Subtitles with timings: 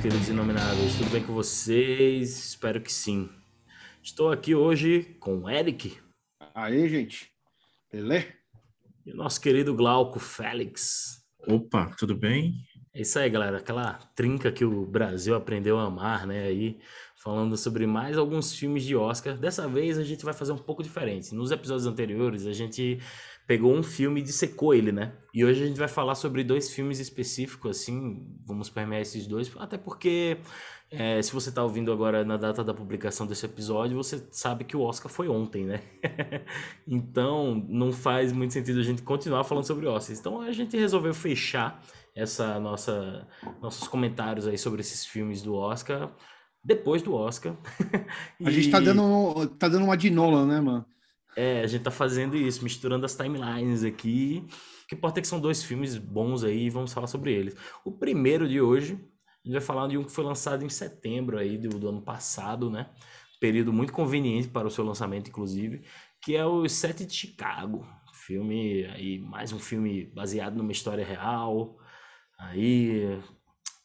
[0.00, 2.38] queridos inomináveis, tudo bem com vocês?
[2.38, 3.28] Espero que sim.
[4.02, 5.98] Estou aqui hoje com o Eric.
[6.54, 7.30] Aí, gente.
[7.92, 8.26] Beleza?
[9.04, 11.22] E o nosso querido Glauco Félix.
[11.46, 12.54] Opa, tudo bem?
[12.94, 13.58] É isso aí, galera.
[13.58, 16.44] Aquela trinca que o Brasil aprendeu a amar, né?
[16.44, 16.78] Aí,
[17.22, 19.36] falando sobre mais alguns filmes de Oscar.
[19.36, 21.34] Dessa vez a gente vai fazer um pouco diferente.
[21.34, 22.98] Nos episódios anteriores, a gente
[23.50, 25.12] pegou um filme e dissecou ele, né?
[25.34, 29.50] E hoje a gente vai falar sobre dois filmes específicos, assim, vamos permear esses dois,
[29.58, 30.36] até porque
[30.88, 34.76] é, se você está ouvindo agora na data da publicação desse episódio, você sabe que
[34.76, 35.80] o Oscar foi ontem, né?
[36.86, 40.20] então não faz muito sentido a gente continuar falando sobre Oscars.
[40.20, 41.82] Então a gente resolveu fechar
[42.14, 43.26] essa nossa
[43.60, 46.08] nossos comentários aí sobre esses filmes do Oscar
[46.62, 47.56] depois do Oscar.
[48.38, 48.46] e...
[48.46, 50.86] A gente tá dando, tá dando uma de Nolan, né, mano?
[51.36, 54.46] É, a gente tá fazendo isso, misturando as timelines aqui.
[54.88, 57.56] Que pode ter que são dois filmes bons aí vamos falar sobre eles.
[57.84, 61.38] O primeiro de hoje, a gente vai falar de um que foi lançado em setembro
[61.38, 62.90] aí do, do ano passado, né?
[63.40, 65.82] Período muito conveniente para o seu lançamento, inclusive,
[66.20, 67.86] que é o Sete de Chicago.
[68.12, 71.78] Filme aí, mais um filme baseado numa história real.
[72.38, 73.18] Aí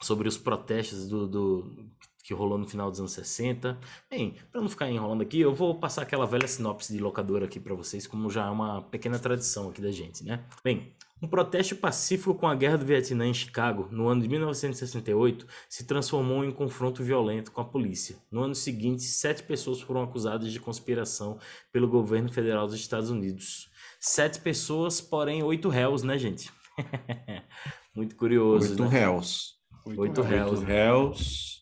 [0.02, 1.90] sobre os protestos do, do,
[2.26, 3.78] que rolou no final dos anos 60.
[4.10, 7.60] Bem, para não ficar enrolando aqui, eu vou passar aquela velha sinopse de locadora aqui
[7.60, 10.44] para vocês, como já é uma pequena tradição aqui da gente, né?
[10.64, 15.46] Bem, um protesto pacífico com a Guerra do Vietnã em Chicago, no ano de 1968,
[15.70, 18.18] se transformou em um confronto violento com a polícia.
[18.32, 21.38] No ano seguinte, sete pessoas foram acusadas de conspiração
[21.72, 23.70] pelo governo federal dos Estados Unidos.
[24.00, 26.52] Sete pessoas, porém oito réus, né, gente?
[27.96, 28.72] Muito curioso.
[28.72, 28.90] Oito né?
[28.90, 29.60] réus.
[29.86, 30.52] Oito, oito réus.
[30.54, 31.55] Oito réus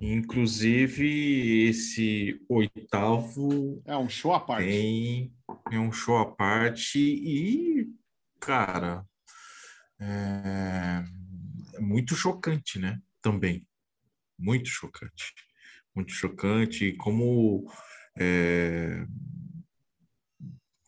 [0.00, 3.82] Inclusive, esse oitavo.
[3.86, 4.66] É um show à parte.
[4.66, 5.32] Tem,
[5.70, 7.88] é um show à parte e,
[8.40, 9.04] cara,
[9.98, 11.04] é,
[11.74, 13.00] é muito chocante, né?
[13.22, 13.66] Também.
[14.38, 15.34] Muito chocante.
[15.94, 16.92] Muito chocante.
[16.96, 17.70] Como
[18.18, 19.04] é,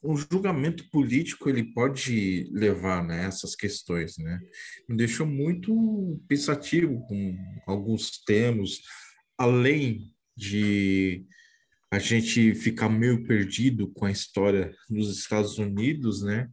[0.03, 4.41] um julgamento político ele pode levar né, essas questões, né?
[4.89, 7.37] Me deixou muito pensativo com
[7.67, 8.81] alguns termos,
[9.39, 11.25] além de
[11.91, 16.49] a gente ficar meio perdido com a história dos Estados Unidos, né?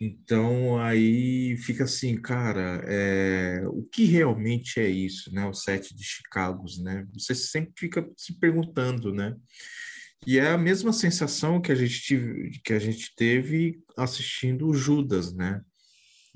[0.00, 5.46] Então aí fica assim, cara, é, o que realmente é isso, né?
[5.46, 7.06] O sete de Chicago, né?
[7.14, 9.34] Você sempre fica se perguntando, né?
[10.24, 14.74] E é a mesma sensação que a gente, tive, que a gente teve assistindo o
[14.74, 15.62] Judas, né?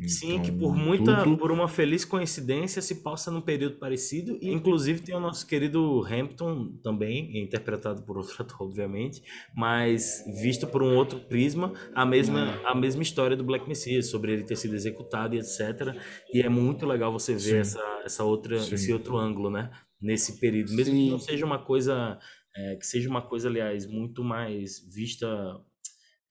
[0.09, 1.37] Sim, então, que por muita, tudo...
[1.37, 6.03] por uma feliz coincidência se passa num período parecido e inclusive tem o nosso querido
[6.07, 9.23] Hampton também, interpretado por outro ator, obviamente,
[9.55, 14.33] mas visto por um outro prisma, a mesma, a mesma história do Black Messiah, sobre
[14.33, 15.95] ele ter sido executado e etc.
[16.33, 19.71] E é muito legal você ver essa, essa outra, esse outro ângulo, né?
[20.01, 21.05] Nesse período, mesmo Sim.
[21.05, 22.19] que não seja uma coisa,
[22.57, 25.27] é, que seja uma coisa, aliás, muito mais vista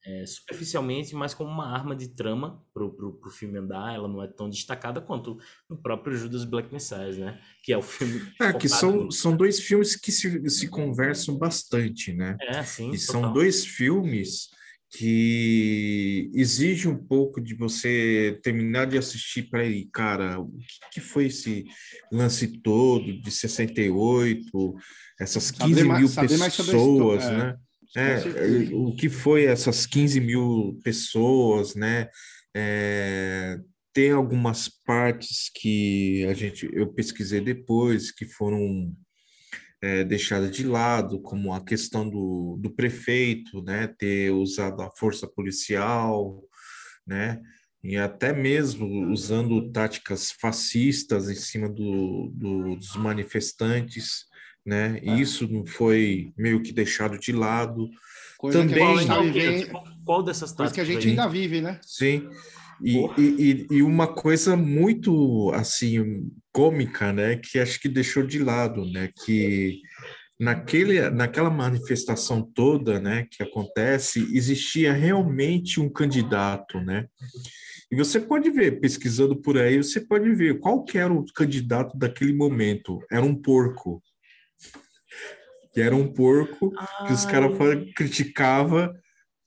[0.04, 4.22] é, superficialmente, mas como uma arma de trama pro, pro, pro filme andar, ela não
[4.22, 5.38] é tão destacada quanto
[5.68, 7.40] no próprio Judas Black Messiah, né?
[7.62, 8.20] Que é o filme...
[8.40, 12.36] É, que são, são dois filmes que se, se conversam bastante, né?
[12.40, 13.22] É, sim, E total.
[13.22, 14.48] são dois filmes
[14.90, 20.52] que exige um pouco de você terminar de assistir para ele, cara, o
[20.92, 21.64] que, foi esse
[22.10, 24.74] lance todo de 68,
[25.20, 27.38] essas 15 saber mil mais, pessoas, é.
[27.38, 27.56] né?
[27.96, 28.18] É,
[28.72, 32.08] o que foi essas 15 mil pessoas, né?
[32.54, 33.58] É,
[33.92, 38.94] tem algumas partes que a gente eu pesquisei depois que foram
[39.82, 43.86] é, deixadas de lado, como a questão do, do prefeito, né?
[43.98, 46.42] Ter usado a força policial,
[47.06, 47.40] né?
[47.82, 54.30] E até mesmo usando táticas fascistas em cima do, do dos manifestantes
[54.64, 55.00] né?
[55.02, 55.14] É.
[55.14, 57.88] Isso não foi meio que deixado de lado.
[58.38, 59.72] Coisa Também tá vivendo...
[60.04, 61.10] qual dessas táticas que a gente aí?
[61.10, 61.80] ainda vive, né?
[61.82, 62.28] Sim.
[62.82, 68.84] E, e, e, uma coisa muito assim cômica, né, que acho que deixou de lado,
[68.90, 69.80] né, que
[70.38, 77.06] naquele, naquela manifestação toda, né, que acontece, existia realmente um candidato, né,
[77.92, 81.98] e você pode ver, pesquisando por aí, você pode ver qual que era o candidato
[81.98, 83.00] daquele momento.
[83.10, 84.00] Era um porco
[85.72, 87.06] que era um porco Ai.
[87.06, 87.52] que os caras
[87.94, 88.94] criticava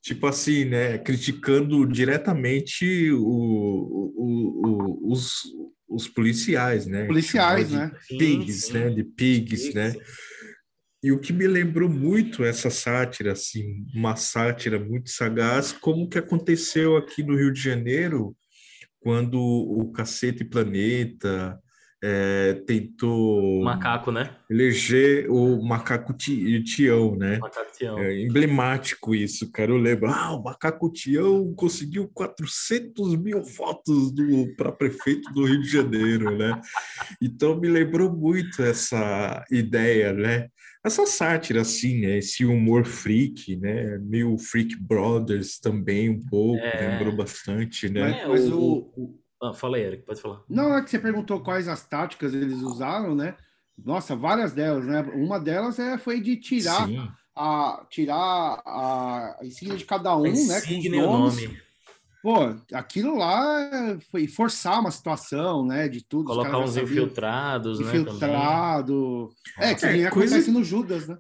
[0.03, 5.43] tipo assim, né, criticando diretamente o, o, o, os,
[5.87, 7.05] os policiais, né?
[7.05, 7.89] Policiais, né?
[8.09, 8.73] Pigs, sim, sim.
[8.73, 8.89] né?
[8.89, 9.93] De pigs, né?
[11.01, 16.17] E o que me lembrou muito essa sátira, assim, uma sátira muito sagaz, como que
[16.17, 18.35] aconteceu aqui no Rio de Janeiro,
[18.99, 21.57] quando o Cacete Planeta,
[22.05, 24.35] é, tentou o macaco, né?
[24.49, 27.37] eleger o macaco Tião, né?
[27.37, 27.97] Macaco Tião.
[27.97, 29.71] É emblemático isso, cara.
[29.71, 34.13] Eu lembro, ah, o macaco Tião conseguiu 400 mil votos
[34.57, 36.59] para prefeito do Rio de Janeiro, né?
[37.21, 40.49] Então me lembrou muito essa ideia, né?
[40.85, 42.17] Essa sátira, assim, né?
[42.17, 43.97] Esse humor freak, né?
[43.99, 46.97] Meio Freak Brothers também, um pouco, é...
[46.97, 48.23] lembrou bastante, né?
[48.23, 50.41] É, mas o, o ah, fala aí, Eric, pode falar.
[50.49, 53.35] Não, é que você perguntou quais as táticas eles usaram, né?
[53.77, 55.01] Nossa, várias delas, né?
[55.13, 56.87] Uma delas é, foi de tirar
[57.35, 60.61] a tirar a insígnia de cada um, né?
[60.61, 61.35] Com os nomes.
[61.35, 61.61] nome.
[62.21, 65.89] Pô, aquilo lá foi forçar uma situação, né?
[65.89, 66.27] De tudo.
[66.27, 67.85] Colocar uns infiltrados, né?
[67.85, 69.29] Infiltrado.
[69.57, 70.51] É, que é, acontece coisa...
[70.51, 71.17] no Judas, né?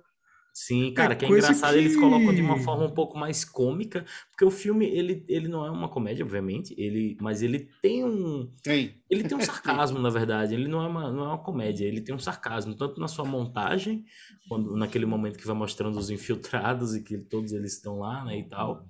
[0.53, 1.79] Sim, é cara, é que é engraçado, que...
[1.79, 5.65] eles colocam de uma forma um pouco mais cômica, porque o filme, ele, ele não
[5.65, 8.47] é uma comédia, obviamente, ele, mas ele tem um...
[8.61, 9.01] Tem.
[9.09, 12.01] Ele tem um sarcasmo, na verdade, ele não é, uma, não é uma comédia, ele
[12.01, 14.05] tem um sarcasmo, tanto na sua montagem,
[14.47, 18.37] quando naquele momento que vai mostrando os infiltrados e que todos eles estão lá, né,
[18.37, 18.85] e tal,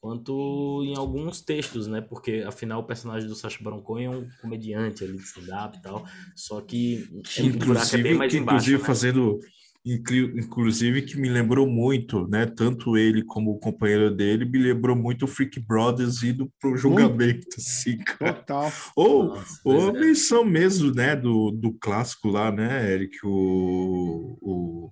[0.00, 4.28] quanto em alguns textos, né, porque afinal o personagem do Sacha Baron Cohen é um
[4.42, 7.08] comediante ali de stand-up e tal, só que...
[7.24, 8.84] que é, inclusive, é bem mais que, embaixo, inclusive né?
[8.84, 9.38] fazendo
[9.84, 12.46] inclusive que me lembrou muito, né?
[12.46, 17.46] Tanto ele como o companheiro dele me lembrou muito o Freak Brothers indo pro julgamento,
[17.58, 18.32] assim, cara.
[18.32, 18.72] Total.
[18.96, 20.00] Ou, Nossa, ou a é.
[20.00, 21.14] menção mesmo, né?
[21.14, 23.18] Do, do clássico lá, né, Eric?
[23.24, 24.90] O, o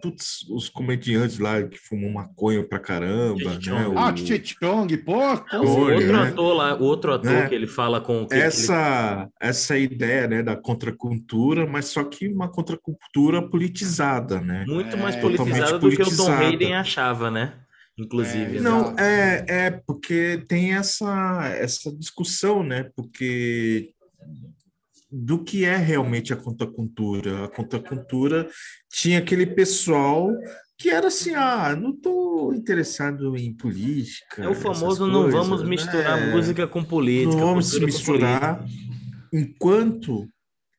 [0.00, 3.86] putz, os comediantes lá que fumam maconha pra caramba, né?
[3.86, 3.98] O...
[3.98, 5.16] Ah, Tchê Chong, pô!
[5.16, 6.28] O outro né?
[6.28, 7.48] ator lá, o outro ator né?
[7.48, 8.26] que ele fala com...
[8.26, 9.50] Que, essa, ele...
[9.50, 14.64] essa ideia, né, da contracultura, mas só que uma contracultura politizada, né?
[14.66, 17.54] Muito mais é, politizada do que o Tom Hayden achava, né?
[17.98, 18.58] Inclusive.
[18.58, 22.90] É, não, é, é porque tem essa, essa discussão, né?
[22.94, 23.92] Porque
[25.10, 27.44] do que é realmente a contracultura.
[27.44, 28.48] A contracultura
[28.90, 30.30] tinha aquele pessoal
[30.76, 34.44] que era assim, ah, não estou interessado em política.
[34.44, 36.32] É o famoso não coisas, vamos misturar né?
[36.32, 37.36] música com política.
[37.36, 38.64] Não vamos se misturar.
[39.32, 40.28] Enquanto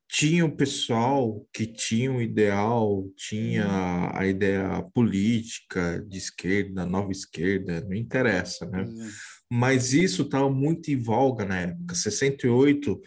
[0.10, 7.82] tinha o pessoal que tinha um ideal, tinha a ideia política de esquerda, nova esquerda,
[7.82, 8.84] não interessa, né?
[8.84, 9.10] Uhum.
[9.52, 11.94] Mas isso estava muito em voga na época.
[11.94, 13.00] 68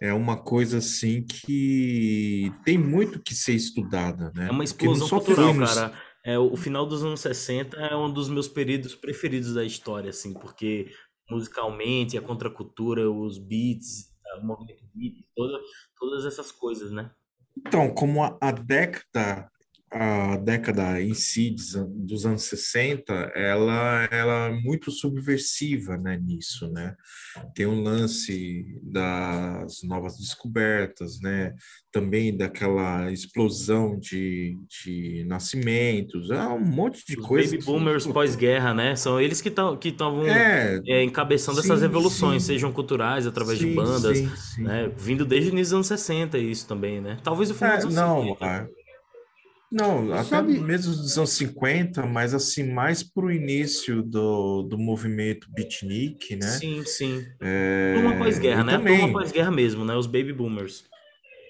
[0.00, 4.48] é uma coisa assim que tem muito que ser estudada, né?
[4.48, 5.92] É uma explosão cultural, cara.
[6.24, 10.34] É, o final dos anos 60 é um dos meus períodos preferidos da história, assim,
[10.34, 10.90] porque
[11.30, 15.58] musicalmente, a contracultura, os beats, o movimento beat, toda,
[15.98, 17.10] todas essas coisas, né?
[17.56, 19.50] Então, como a, a década
[19.90, 21.54] a década em si
[21.86, 26.94] dos anos 60, ela, ela é muito subversiva né, nisso, né?
[27.54, 31.54] Tem um lance das novas descobertas, né?
[31.90, 37.52] Também daquela explosão de, de nascimentos, é um monte de Os coisa.
[37.52, 38.94] Baby boomers pós-guerra, né?
[38.94, 42.48] São eles que estão que estavam é, é, encabeçando sim, essas revoluções, sim.
[42.48, 44.20] sejam culturais, através sim, de bandas,
[44.58, 44.92] né?
[44.96, 47.18] Vindo desde os anos 60 isso também, né?
[47.22, 48.77] Talvez o final é, dos anos não, 50.
[49.70, 50.58] Não, até Sabe...
[50.58, 56.46] mesmo dos anos 50, mas assim, mais para o início do, do movimento beatnik, né?
[56.46, 57.26] Sim, sim.
[57.40, 57.96] É...
[57.98, 58.72] Uma pós-guerra, né?
[58.78, 59.00] Também...
[59.00, 59.94] Uma pós-guerra mesmo, né?
[59.94, 60.84] Os baby boomers.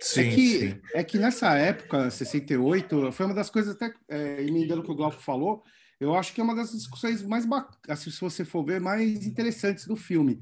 [0.00, 0.80] Sim, é, que, sim.
[0.94, 4.94] é que nessa época, 68, foi uma das coisas, até é, emendando o que o
[4.94, 5.62] Glauco falou,
[6.00, 7.44] eu acho que é uma das discussões mais
[7.88, 10.38] assim, se você for ver, mais interessantes do filme,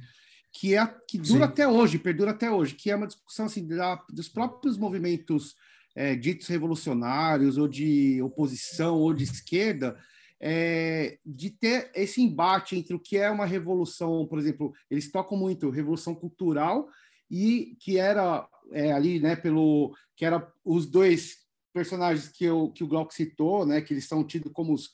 [0.52, 1.52] que é que dura sim.
[1.52, 5.54] até hoje, perdura até hoje, que é uma discussão assim, da, dos próprios movimentos
[5.97, 9.99] é, ditos revolucionários, ou de oposição, ou de esquerda,
[10.38, 15.38] é, de ter esse embate entre o que é uma revolução, por exemplo, eles tocam
[15.38, 16.87] muito revolução cultural
[17.31, 21.38] e que era é, ali, né, pelo que era os dois
[21.73, 24.91] personagens que, eu, que o Glauco citou, né, que eles são tidos como os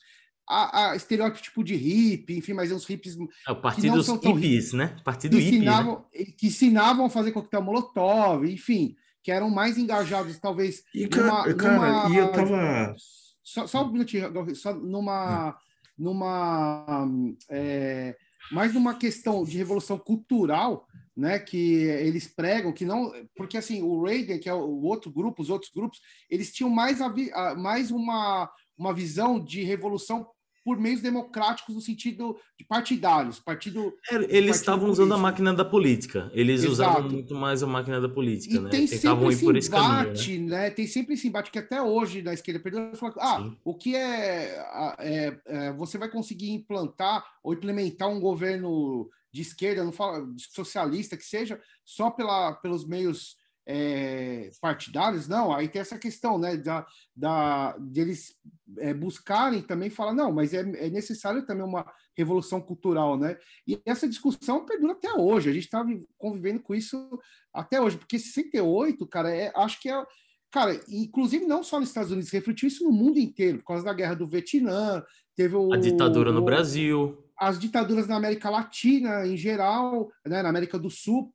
[0.47, 3.17] a, a estereótipo de hippie, enfim, mas é uns hippies
[3.47, 4.97] é, o partido que não são tão hippies, né?
[5.03, 6.25] Partido que hippie, ensinavam, né?
[6.37, 10.83] que ensinavam a fazer coquetel molotov, enfim, que eram mais engajados, talvez.
[10.93, 12.09] E, numa, cara, numa...
[12.09, 12.95] e eu tava.
[13.41, 15.57] Só, só um minutinho, só numa.
[15.97, 17.07] numa
[17.49, 18.15] é,
[18.51, 24.03] mais numa questão de revolução cultural, né, que eles pregam, que não, porque assim, o
[24.03, 28.51] Reagan, que é o outro grupo, os outros grupos, eles tinham mais, a, mais uma,
[28.77, 30.27] uma visão de revolução
[30.63, 33.39] por meios democráticos no sentido de partidários.
[33.39, 36.31] Partido, é, eles estavam usando a máquina da política.
[36.33, 36.71] Eles Exato.
[36.71, 38.55] usavam muito mais a máquina da política.
[38.55, 38.69] E né?
[38.69, 40.57] tem Tentavam sempre esse embate, caminho, né?
[40.57, 40.69] né?
[40.69, 42.91] Tem sempre esse embate que até hoje da esquerda perdeu.
[43.19, 43.57] Ah, Sim.
[43.63, 44.65] o que é,
[44.99, 51.17] é, é, Você vai conseguir implantar ou implementar um governo de esquerda, não fala socialista
[51.17, 56.85] que seja, só pela, pelos meios é, partidários, não, aí tem essa questão, né, da,
[57.15, 58.35] da, de eles
[58.79, 63.37] é, buscarem também falar, não, mas é, é, necessário também uma revolução cultural, né?
[63.67, 65.83] E essa discussão perdura até hoje, a gente está
[66.17, 67.19] convivendo com isso
[67.53, 70.03] até hoje, porque 68, cara, é, acho que é.
[70.51, 73.93] Cara, inclusive não só nos Estados Unidos, refletiu isso no mundo inteiro, por causa da
[73.93, 75.03] guerra do Vietnã,
[75.35, 77.17] teve o, a ditadura no o, Brasil.
[77.35, 81.33] As ditaduras na América Latina em geral, né, na América do Sul,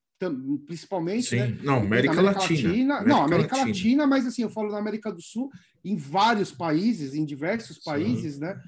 [0.66, 1.28] principalmente.
[1.28, 1.58] Sim, né?
[1.62, 2.68] não, América, América Latina.
[2.68, 2.94] Latina.
[2.94, 3.72] América não, América Latina.
[3.72, 4.06] Latina.
[4.06, 5.50] mas assim, eu falo na América do Sul,
[5.84, 8.40] em vários países, em diversos países, Sim.
[8.40, 8.60] né?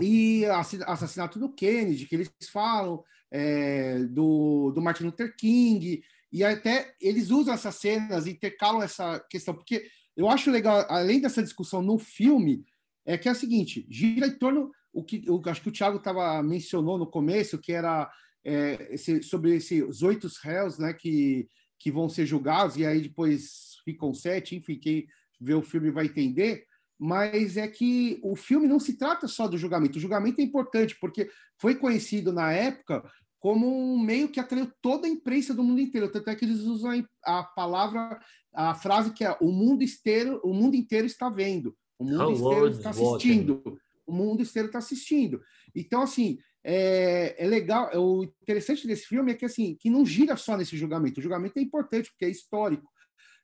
[0.00, 0.44] E
[0.86, 6.02] assassinato do Kennedy, que eles falam, é, do, do Martin Luther King,
[6.32, 11.42] e até eles usam essas cenas, intercalam essa questão, porque eu acho legal, além dessa
[11.42, 12.64] discussão no filme,
[13.04, 15.98] é que é o seguinte, gira em torno o que eu acho que o Thiago
[15.98, 18.10] tava mencionou no começo, que era
[18.44, 23.76] é, esse, sobre esses oito réus né, que, que vão ser julgados, e aí depois
[23.84, 25.06] ficam sete, enfim, quem
[25.40, 26.64] vê o filme vai entender,
[26.98, 29.98] mas é que o filme não se trata só do julgamento.
[29.98, 33.02] O julgamento é importante, porque foi conhecido na época
[33.40, 36.12] como um meio que atraiu toda a imprensa do mundo inteiro.
[36.12, 38.20] Tanto é que eles usam a palavra,
[38.54, 42.68] a frase que é o mundo inteiro, o mundo inteiro está vendo, o mundo inteiro
[42.68, 45.42] está assistindo, o mundo inteiro está assistindo.
[45.74, 47.90] Então, assim, é, é legal.
[47.92, 51.18] É, o interessante desse filme é que assim que não gira só nesse julgamento.
[51.18, 52.90] O julgamento é importante porque é histórico.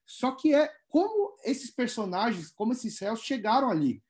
[0.05, 4.01] Só que é como esses personagens, como esses réus chegaram ali.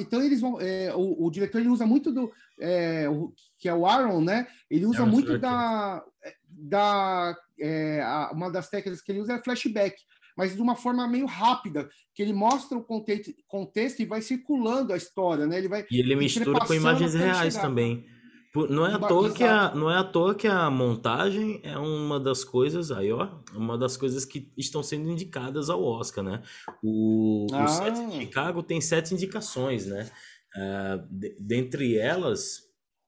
[0.00, 0.60] Então eles vão.
[0.60, 4.48] É, o, o, diretor ele usa muito do é, o, que é o Aaron, né?
[4.68, 6.04] Ele usa Aaron muito da
[6.48, 9.96] da é, a, uma das técnicas que ele usa é flashback,
[10.38, 14.92] mas de uma forma meio rápida, que ele mostra o contexto, contexto e vai circulando
[14.92, 15.58] a história, né?
[15.58, 17.66] Ele vai e ele mistura com imagens reais chegar.
[17.66, 18.06] também.
[18.70, 22.18] Não é, à toa que a, não é à toa que a montagem é uma
[22.18, 26.42] das coisas, aí ó, uma das coisas que estão sendo indicadas ao Oscar, né?
[26.82, 27.64] O, ah.
[27.64, 30.08] o set de Chicago tem sete indicações, né?
[30.56, 32.60] Uh, de, dentre elas,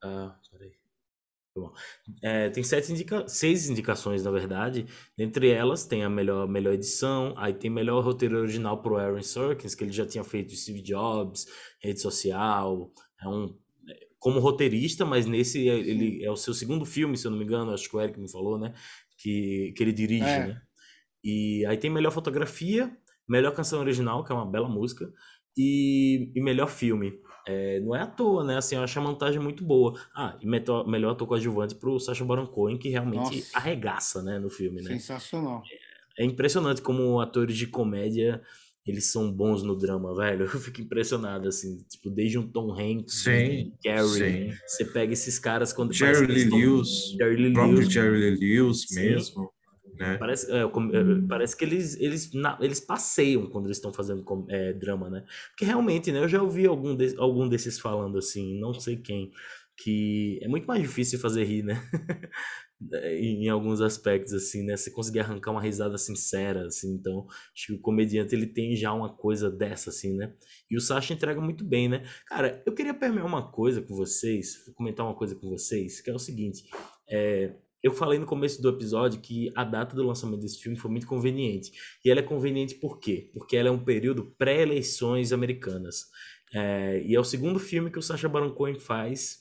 [0.04, 0.30] uh.
[2.22, 4.86] É, tem sete indica seis indicações, na verdade.
[5.16, 9.74] Dentre elas tem a melhor, melhor edição, aí tem melhor roteiro original pro Aaron Sorkins,
[9.74, 11.46] que ele já tinha feito Steve Jobs,
[11.80, 12.90] rede social,
[13.20, 13.54] é um
[14.20, 17.44] como roteirista, mas nesse é, ele é o seu segundo filme, se eu não me
[17.44, 18.74] engano, acho que o Eric me falou, né?
[19.16, 20.46] Que, que ele dirige, é.
[20.48, 20.62] né?
[21.24, 22.94] E aí tem melhor fotografia,
[23.26, 25.10] melhor canção original, que é uma bela música,
[25.56, 27.18] e, e melhor filme.
[27.46, 28.56] É, não é à toa, né?
[28.56, 29.98] Assim, eu acho a montagem muito boa.
[30.14, 33.58] Ah, e melhor, melhor ator coadjuvante pro Sacha Baron Cohen, que realmente Nossa.
[33.58, 34.90] arregaça, né, no filme, né?
[34.90, 35.62] Sensacional.
[36.18, 38.42] É, é impressionante como atores de comédia
[38.86, 40.44] eles são bons no drama, velho.
[40.52, 44.52] Eu fico impressionado, assim, tipo, desde um Tom Hanks, sim, Gary, sim.
[44.66, 45.92] você pega esses caras quando...
[45.92, 49.50] Jerry Lee Lewis, o próprio Jerry Lee Lewis mesmo,
[50.00, 50.16] né?
[50.16, 50.68] Parece, é, é,
[51.28, 55.26] parece que eles, eles, eles passeiam quando eles estão fazendo é, drama, né?
[55.50, 59.30] Porque realmente, né, eu já ouvi algum, de, algum desses falando assim, não sei quem,
[59.76, 61.74] que é muito mais difícil fazer rir, né?
[63.04, 64.74] em alguns aspectos assim, né?
[64.74, 66.94] Você conseguir arrancar uma risada sincera, assim.
[66.94, 70.32] Então, acho que o comediante ele tem já uma coisa dessa assim, né?
[70.70, 72.04] E o Sasha entrega muito bem, né?
[72.26, 76.14] Cara, eu queria permear uma coisa com vocês, comentar uma coisa com vocês, que é
[76.14, 76.64] o seguinte,
[77.06, 80.90] é, eu falei no começo do episódio que a data do lançamento desse filme foi
[80.90, 81.72] muito conveniente.
[82.04, 83.30] E ela é conveniente por quê?
[83.32, 86.06] Porque ela é um período pré-eleições americanas.
[86.52, 89.38] É, e é o segundo filme que o Sacha Baron Cohen faz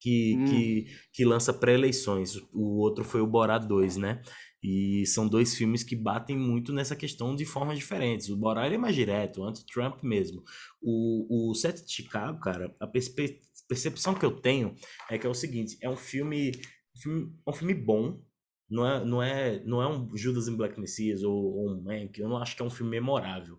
[0.00, 0.44] que, hum.
[0.44, 2.36] que, que lança pré-eleições.
[2.52, 4.22] O outro foi o Borá 2, né?
[4.62, 8.28] E são dois filmes que batem muito nessa questão de formas diferentes.
[8.28, 10.42] O Borá é mais direto, anti-Trump mesmo.
[10.80, 14.74] O, o Sete de Chicago, cara, a perspe percepção que eu tenho
[15.10, 16.52] é que é o seguinte: é um filme,
[17.00, 18.20] filme, é um filme bom.
[18.70, 22.20] Não é, não, é, não é um Judas em Black Messias ou, ou um Mank.
[22.20, 23.58] Eu não acho que é um filme memorável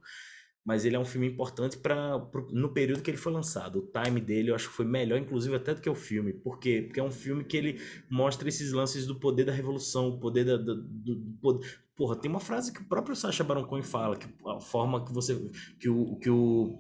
[0.69, 3.79] mas ele é um filme importante para no período que ele foi lançado.
[3.79, 6.31] O time dele eu acho que foi melhor, inclusive, até do que o filme.
[6.31, 6.84] Por quê?
[6.86, 10.46] Porque é um filme que ele mostra esses lances do poder da revolução, o poder
[10.46, 11.67] da, do, do poder.
[11.96, 15.12] Porra, tem uma frase que o próprio Sacha Baron Cohen fala, que a forma que
[15.12, 15.36] você.
[15.79, 16.17] que o.
[16.17, 16.77] Que o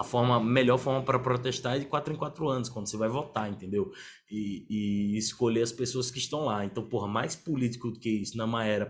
[0.00, 3.10] a forma melhor forma para protestar é de quatro em quatro anos, quando você vai
[3.10, 3.92] votar, entendeu?
[4.30, 6.64] E, e escolher as pessoas que estão lá.
[6.64, 8.86] Então, porra, mais político do que isso, numa era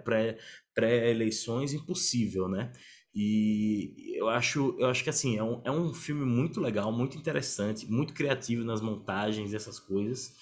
[0.72, 2.70] pré-eleições, pré impossível, né?
[3.12, 7.18] E eu acho, eu acho que assim, é um, é um filme muito legal, muito
[7.18, 10.36] interessante, muito criativo nas montagens, essas coisas.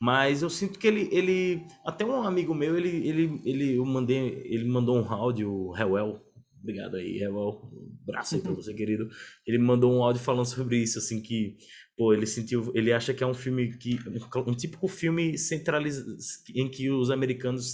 [0.00, 4.40] Mas eu sinto que ele, ele até um amigo meu, ele, ele, ele, eu mandei,
[4.46, 6.23] ele mandou um áudio, o Hewell,
[6.64, 9.08] obrigado aí, Hewell, um braço aí pra você, querido.
[9.46, 11.56] Ele me mandou um áudio falando sobre isso, assim, que
[11.96, 16.04] pô, ele sentiu, ele acha que é um filme que um, um típico filme centraliza
[16.54, 17.72] em que os americanos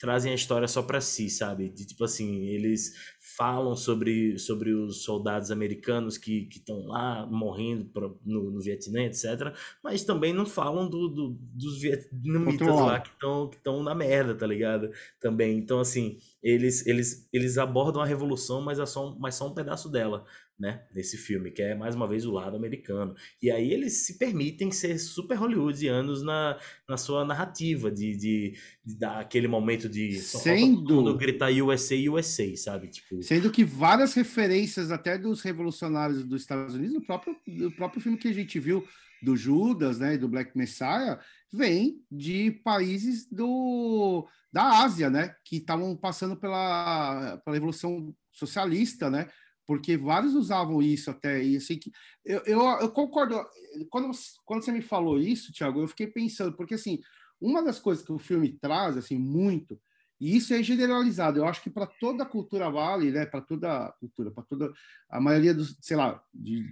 [0.00, 1.68] trazem a história só para si, sabe?
[1.68, 2.94] De, tipo assim, eles
[3.36, 9.54] falam sobre, sobre os soldados americanos que estão lá morrendo pra, no, no, Vietnã, etc.
[9.84, 14.46] Mas também não falam do, do dos vietnamitas lá que estão que na merda, tá
[14.46, 14.90] ligado?
[15.20, 15.58] Também.
[15.58, 19.90] Então, assim, eles, eles, eles abordam a revolução, mas é só, mas só um pedaço
[19.90, 20.24] dela
[20.60, 23.14] né, nesse filme, que é mais uma vez o lado americano.
[23.42, 28.98] E aí eles se permitem ser super hollywoodianos na, na sua narrativa, de, de, de
[28.98, 32.88] dar aquele momento de sendo gritar USA, USA, sabe?
[32.88, 33.22] Tipo...
[33.22, 38.18] Sendo que várias referências até dos revolucionários dos Estados Unidos, no próprio, no próprio filme
[38.18, 38.86] que a gente viu
[39.22, 41.18] do Judas, né, do Black Messiah,
[41.50, 49.28] vem de países do da Ásia, né, que estavam passando pela, pela revolução socialista, né,
[49.70, 51.92] porque vários usavam isso até, e assim, que
[52.24, 53.40] eu, eu, eu, concordo,
[53.88, 54.10] quando,
[54.44, 56.98] quando você me falou isso, Thiago, eu fiquei pensando, porque assim,
[57.40, 59.80] uma das coisas que o filme traz, assim, muito,
[60.20, 63.86] e isso é generalizado, eu acho que para toda a cultura vale, né, para toda
[63.86, 64.72] a cultura, para toda
[65.08, 66.66] a maioria dos, sei lá, de,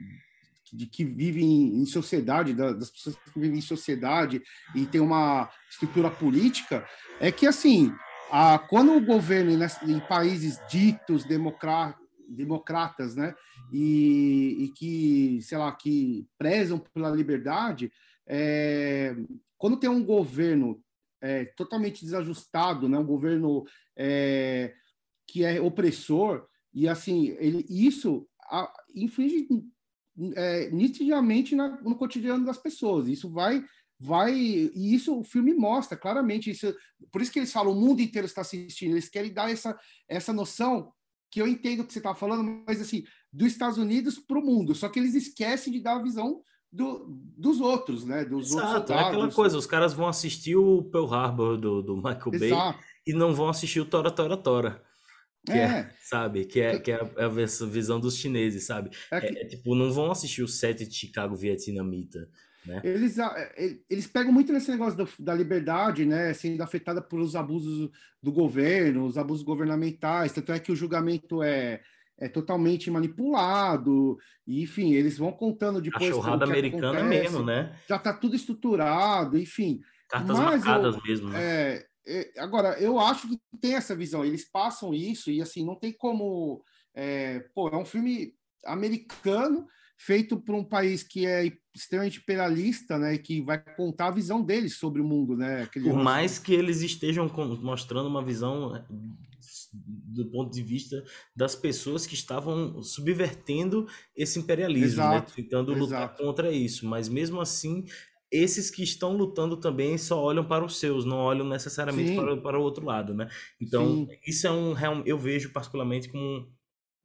[0.72, 4.42] de que vivem em sociedade, das pessoas que vivem em sociedade
[4.74, 6.84] e tem uma estrutura política,
[7.20, 7.94] é que, assim,
[8.28, 13.34] a, quando o governo em, em países ditos democráticos, democratas, né?
[13.72, 17.90] E, e, que, sei lá, que prezam pela liberdade,
[18.26, 19.16] é,
[19.56, 20.82] quando tem um governo
[21.20, 22.98] é, totalmente desajustado, né?
[22.98, 23.64] Um governo
[23.96, 24.74] é,
[25.26, 29.48] que é opressor e assim, ele, isso a, inflige
[30.36, 33.08] é, nitidamente na, no cotidiano das pessoas.
[33.08, 33.64] Isso vai
[34.00, 36.72] vai e isso o filme mostra claramente isso
[37.10, 39.76] por isso que eles falam o mundo inteiro está assistindo eles querem dar essa
[40.08, 40.92] essa noção
[41.30, 44.44] que eu entendo o que você está falando, mas assim, dos Estados Unidos para o
[44.44, 44.74] mundo.
[44.74, 46.42] Só que eles esquecem de dar a visão
[46.72, 47.06] do,
[47.36, 48.24] dos outros, né?
[48.24, 51.96] Dos Exato, outros é aquela coisa, os caras vão assistir o Pearl Harbor do, do
[51.96, 52.78] Michael Exato.
[52.78, 54.82] Bay e não vão assistir o Tora Tora Tora.
[55.46, 55.64] Que é.
[55.64, 56.44] é sabe?
[56.44, 58.90] Que é, que é a, a visão dos chineses, sabe?
[59.10, 59.38] É, que...
[59.38, 62.28] é, tipo, não vão assistir o set de Chicago vietnamita.
[62.66, 62.80] Né?
[62.84, 67.90] Eles, é, eles pegam muito nesse negócio da, da liberdade, né, sendo afetada pelos abusos
[68.22, 71.80] do governo, os abusos governamentais, tanto é que o julgamento é,
[72.18, 76.08] é totalmente manipulado, e, enfim, eles vão contando depois.
[76.08, 77.76] Cachorrada americana acontece, mesmo, né?
[77.88, 79.80] Já está tudo estruturado, enfim.
[80.08, 81.40] Cartas Mas marcadas eu, mesmo, né?
[81.40, 85.76] É, é, agora, eu acho que tem essa visão, eles passam isso, e assim, não
[85.76, 86.64] tem como.
[86.94, 91.44] É, pô, é um filme americano feito por um país que é
[91.80, 95.66] extremamente imperialista, né, que vai contar a visão deles sobre o mundo, né?
[95.66, 97.30] Por mais que eles estejam
[97.62, 98.84] mostrando uma visão né,
[99.72, 101.02] do ponto de vista
[101.34, 103.86] das pessoas que estavam subvertendo
[104.16, 106.22] esse imperialismo, né, exato, né, tentando lutar exato.
[106.22, 107.84] contra isso, mas mesmo assim
[108.30, 112.58] esses que estão lutando também só olham para os seus, não olham necessariamente para, para
[112.58, 113.28] o outro lado, né?
[113.60, 114.08] Então, Sim.
[114.26, 116.46] isso é um eu vejo particularmente como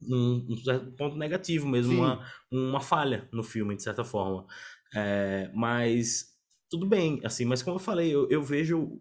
[0.02, 4.46] um, um ponto negativo mesmo, uma, uma falha no filme, de certa forma.
[4.94, 6.34] É, mas
[6.70, 9.00] tudo bem, assim, mas como eu falei, eu, eu vejo.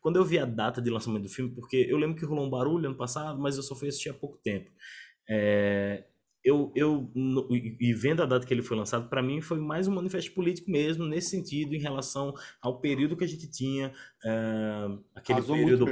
[0.00, 2.50] Quando eu vi a data de lançamento do filme, porque eu lembro que rolou um
[2.50, 4.70] barulho ano passado, mas eu só fui assistir há pouco tempo.
[5.28, 6.04] É,
[6.44, 7.10] eu, eu
[7.48, 10.70] e vendo a data que ele foi lançado, para mim foi mais um manifesto político
[10.70, 13.92] mesmo, nesse sentido, em relação ao período que a gente tinha,
[14.24, 15.86] é, aquele Casou período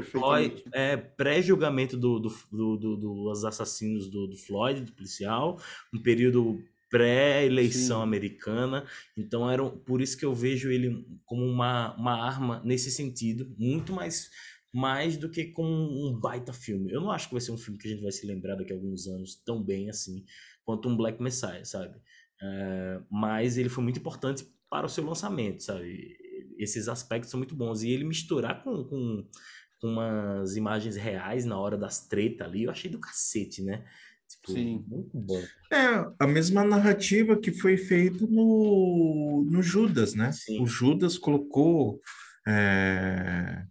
[0.72, 5.60] é, pré-julgamento do, do, do, do, dos assassinos do, do Floyd, do policial,
[5.94, 6.60] um período
[6.90, 8.84] pré-eleição americana.
[9.16, 13.92] Então, era, por isso que eu vejo ele como uma, uma arma nesse sentido, muito
[13.92, 14.28] mais
[14.72, 16.92] mais do que com um baita filme.
[16.92, 18.72] Eu não acho que vai ser um filme que a gente vai se lembrar daqui
[18.72, 20.24] a alguns anos tão bem assim
[20.64, 21.96] quanto um Black Messiah, sabe?
[22.40, 26.16] Uh, mas ele foi muito importante para o seu lançamento, sabe?
[26.56, 27.82] Esses aspectos são muito bons.
[27.82, 29.26] E ele misturar com, com,
[29.80, 33.84] com umas imagens reais na hora das tretas ali, eu achei do cacete, né?
[34.28, 34.84] Tipo, Sim.
[34.86, 35.42] Muito bom.
[35.72, 40.30] É, a mesma narrativa que foi feita no, no Judas, né?
[40.30, 40.62] Sim.
[40.62, 42.00] O Judas colocou.
[42.46, 43.66] É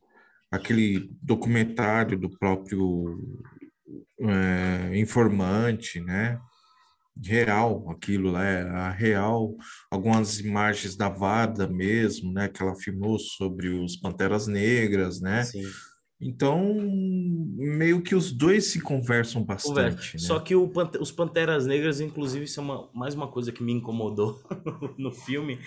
[0.52, 3.20] aquele documentário do próprio
[4.22, 6.40] é, informante, né?
[7.22, 9.54] Real, aquilo lá, é a real,
[9.92, 12.48] algumas imagens da Vada mesmo, né?
[12.48, 15.44] Que ela filmou sobre os Panteras Negras, né?
[15.44, 15.64] Sim.
[16.22, 16.76] Então,
[17.56, 20.16] meio que os dois se conversam bastante.
[20.16, 20.20] Né?
[20.20, 23.72] Só que o, os Panteras Negras, inclusive, isso é uma, mais uma coisa que me
[23.72, 24.38] incomodou
[25.00, 25.60] no filme,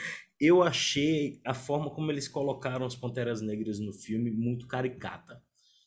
[0.45, 5.41] eu achei a forma como eles colocaram as Panteras Negras no filme muito caricata,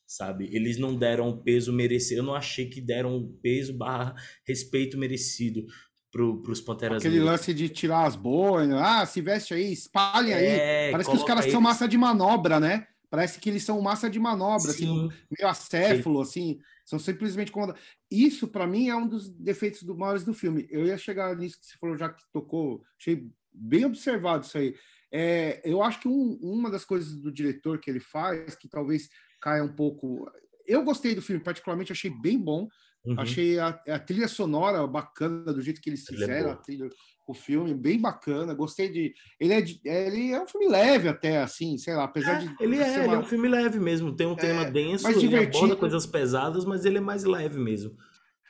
[0.07, 0.49] sabe?
[0.51, 4.15] Eles não deram o peso merecido, eu não achei que deram o peso barra
[4.47, 5.65] respeito merecido
[6.11, 7.31] pro, pros Panteras Aquele Negras.
[7.41, 10.45] lance de tirar as boinas, ah, se veste aí, espalhem aí.
[10.45, 12.87] É, Parece que os caras são eles- massa de manobra, né?
[13.15, 15.09] Parece que eles são massa de manobra, assim, Sim.
[15.39, 17.81] meio acéfalo, assim, são simplesmente comandados.
[18.11, 20.67] Isso, para mim, é um dos defeitos do, maiores do filme.
[20.69, 24.75] Eu ia chegar nisso que você falou, já que tocou, achei bem observado isso aí.
[25.09, 29.07] É, eu acho que um- uma das coisas do diretor que ele faz, que talvez
[29.39, 30.29] caia um pouco.
[30.67, 32.67] Eu gostei do filme, particularmente, achei bem bom.
[33.05, 33.19] Uhum.
[33.19, 36.89] Achei a, a trilha sonora bacana do jeito que eles Trilha fizeram, a trilha,
[37.27, 38.53] o filme, bem bacana.
[38.53, 39.13] Gostei de.
[39.39, 42.53] Ele é, de- ele é um filme leve até, assim, sei lá, apesar de.
[42.59, 44.15] Ele é, ser ele uma- é um filme leve mesmo.
[44.15, 45.57] Tem um tema É, denso, mais ele divertido.
[45.57, 47.95] aborda coisas pesadas, mas ele é mais leve mesmo.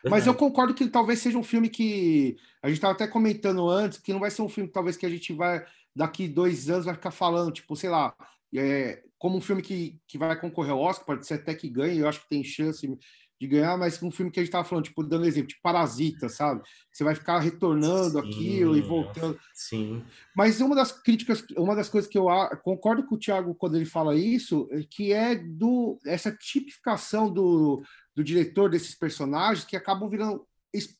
[0.07, 2.35] Mas eu concordo que ele talvez seja um filme que.
[2.61, 5.09] A gente estava até comentando antes, que não vai ser um filme talvez que a
[5.09, 5.65] gente vai,
[5.95, 8.15] daqui dois anos, vai ficar falando, tipo, sei lá,
[8.55, 11.99] é, como um filme que, que vai concorrer ao Oscar, pode ser até que ganhe,
[11.99, 12.87] eu acho que tem chance
[13.39, 16.29] de ganhar, mas um filme que a gente estava falando, tipo, dando exemplo, tipo Parasita,
[16.29, 16.61] sabe?
[16.91, 19.37] Você vai ficar retornando Sim, aquilo e voltando.
[19.53, 20.03] Sim.
[20.35, 22.27] Mas uma das críticas, uma das coisas que eu
[22.63, 27.83] concordo com o Thiago quando ele fala isso, é que é do essa tipificação do,
[28.15, 30.95] do diretor desses personagens que acabam virando es-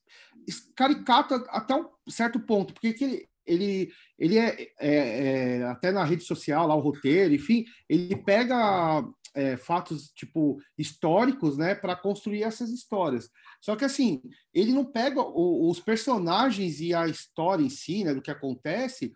[0.48, 5.92] es- caricato até um certo ponto, porque que ele ele, ele é, é- é, até
[5.92, 11.96] na rede social lá o roteiro, enfim, ele pega é, fatos tipo históricos, né, para
[11.96, 13.30] construir essas histórias.
[13.62, 14.22] Só que assim,
[14.54, 19.14] ele não pega o- os personagens e a história em si, né, do que acontece,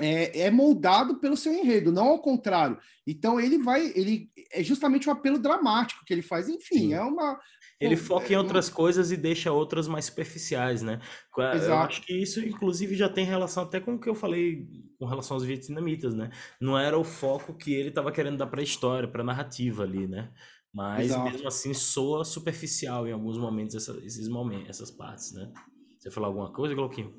[0.00, 2.78] é, é moldado pelo seu enredo, não ao contrário.
[3.06, 6.48] Então ele vai, ele é justamente um apelo dramático que ele faz.
[6.48, 6.94] Enfim, Sim.
[6.94, 7.38] é uma.
[7.80, 11.00] Ele Pô, foca é, em outras coisas e deixa outras mais superficiais, né?
[11.36, 11.86] Eu Exato.
[11.88, 14.66] acho que isso, inclusive, já tem relação até com o que eu falei
[14.98, 16.30] com relação aos vietnamitas, né?
[16.60, 19.82] Não era o foco que ele estava querendo dar para a história, para a narrativa
[19.82, 20.30] ali, né?
[20.72, 21.30] Mas Exato.
[21.32, 25.50] mesmo assim soa superficial em alguns momentos essa- esses momentos, essas partes, né?
[25.98, 27.12] Você falar alguma coisa, Glauquinho?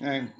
[0.00, 0.32] É,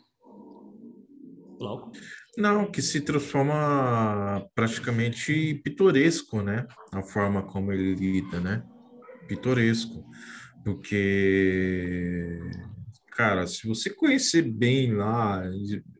[1.61, 1.93] Glauco?
[2.39, 6.67] Não, que se transforma praticamente pitoresco, né?
[6.91, 8.63] A forma como ele lida, né?
[9.29, 10.03] Pitoresco.
[10.65, 12.41] Porque,
[13.21, 15.43] cara, se você conhecer bem lá,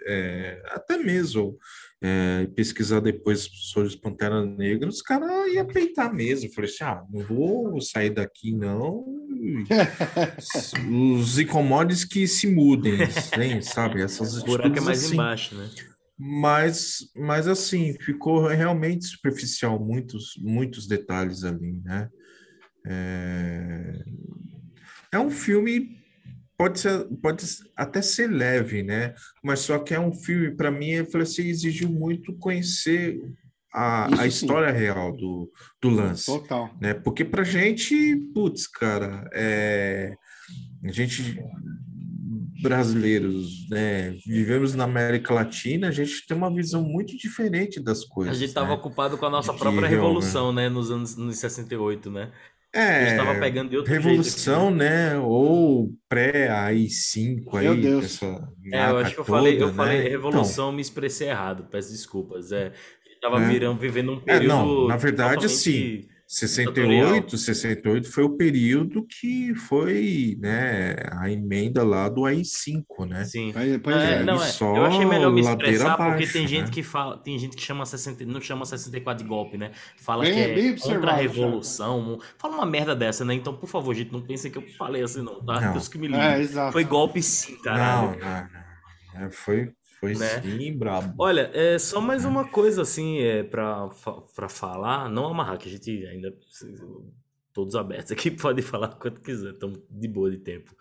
[0.07, 1.59] é, até mesmo
[2.01, 6.49] é, pesquisar depois sobre os Panteras Negras, os caras iam peitar mesmo.
[6.49, 9.05] Eu Falei assim, ah, não vou sair daqui, não.
[11.21, 12.97] Os incomodes que se mudem,
[13.61, 14.01] sabe?
[14.01, 15.13] Essas O buraco é mais assim.
[15.13, 15.69] embaixo, né?
[16.19, 22.09] Mas, mas assim, ficou realmente superficial muitos, muitos detalhes ali, né?
[22.87, 24.05] É,
[25.13, 26.00] é um filme,
[26.61, 27.43] pode ser, pode
[27.75, 29.15] até ser leve, né?
[29.43, 33.19] Mas só que é um filme, para mim, eu falei assim, exigiu muito conhecer
[33.73, 34.29] a, Isso a sim.
[34.29, 36.69] história real do, do lance total.
[36.79, 36.93] né?
[36.93, 40.13] Porque pra gente, putz, cara, é,
[40.85, 41.43] a gente
[42.63, 48.09] brasileiros, né, vivemos na América Latina, a gente tem uma visão muito diferente das A
[48.09, 48.37] coisas.
[48.37, 48.75] gente estava né?
[48.75, 50.69] ocupado com a nossa De própria realmente- revolução, né?
[50.69, 52.31] Nos anos nos 68, né?
[52.73, 54.75] A gente É, estava pegando de outro revolução, jeito.
[54.75, 55.19] aqui, né?
[55.19, 58.05] Ou pré-AI-5 aí, Meu Deus.
[58.05, 60.09] essa É, eu acho que eu falei, eu toda, falei né?
[60.09, 62.53] revolução, me expressei errado, peço desculpas.
[62.53, 63.49] É, a gente tava É.
[63.49, 64.49] virando, vivendo um É, período.
[64.49, 71.83] não, na verdade, totalmente- assim, 68, 68 foi o período que foi, né, a emenda
[71.83, 73.25] lá do AI-5, né?
[73.25, 73.51] Sim.
[73.53, 74.23] Pois pois É, é.
[74.23, 74.47] não, é.
[74.47, 76.71] só Eu achei melhor me expressar porque abaixo, tem gente né?
[76.73, 79.73] que fala, tem gente que chama 60, não chama 64 de golpe, né?
[79.97, 82.21] Fala Bem- que é bem contra a revolução.
[82.39, 83.35] Fala uma merda dessa, né?
[83.35, 85.61] Então, por favor, gente, não pensem que eu falei assim, não, tá?
[85.61, 85.73] Não.
[85.73, 86.43] Deus que me É, livre.
[86.43, 86.73] exato.
[86.73, 88.21] Foi golpe sim, Não, caralho.
[88.21, 88.29] não,
[89.21, 89.27] não.
[89.27, 90.41] É, foi, foi Né?
[90.43, 91.15] sim, brabo.
[91.19, 93.89] Olha, é só mais uma coisa assim, é para
[94.49, 96.35] falar, não amarrar que a gente ainda
[97.53, 100.75] todos abertos aqui podem falar quanto quiser, estamos de boa de tempo.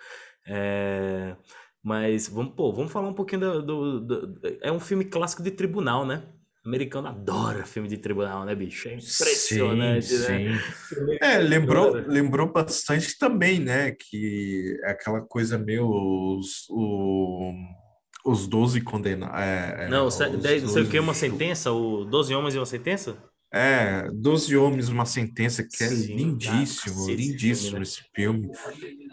[0.47, 1.35] É,
[1.83, 5.51] mas vamos, pô, vamos falar um pouquinho do, do- do- é um filme clássico de
[5.51, 6.23] tribunal, né?
[6.65, 8.87] O americano adora filme de tribunal, né, bicho?
[8.89, 10.59] É impressionante, sim, né?
[10.59, 11.17] sim.
[11.21, 13.91] É, lembrou, lembrou bastante também, né?
[13.91, 17.53] Que é aquela coisa meio os, o-
[18.25, 19.39] os 12 condenados.
[19.39, 22.55] É, é, Não, os dez- não sei o que, 12 uma sentença, o 12 homens
[22.55, 23.17] e uma sentença?
[23.51, 27.81] É, 12 Homens, uma sentença que é Sim, lindíssimo, esse lindíssimo filme, né?
[27.81, 28.51] esse filme.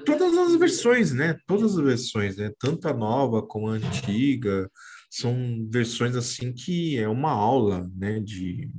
[0.04, 1.38] Todas as versões, né?
[1.46, 2.50] Todas as versões, né?
[2.58, 4.70] Tanto a nova como a antiga,
[5.10, 8.20] são versões assim que é uma aula, né?
[8.20, 8.70] De,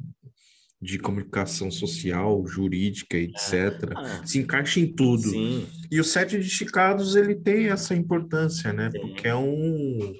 [0.81, 3.91] de comunicação social, jurídica, etc.
[3.95, 5.29] Ah, Se encaixa em tudo.
[5.29, 5.67] sim.
[5.91, 8.89] E o Sete Esticados, ele tem essa importância, né?
[8.89, 9.01] Tem.
[9.01, 10.13] Porque é um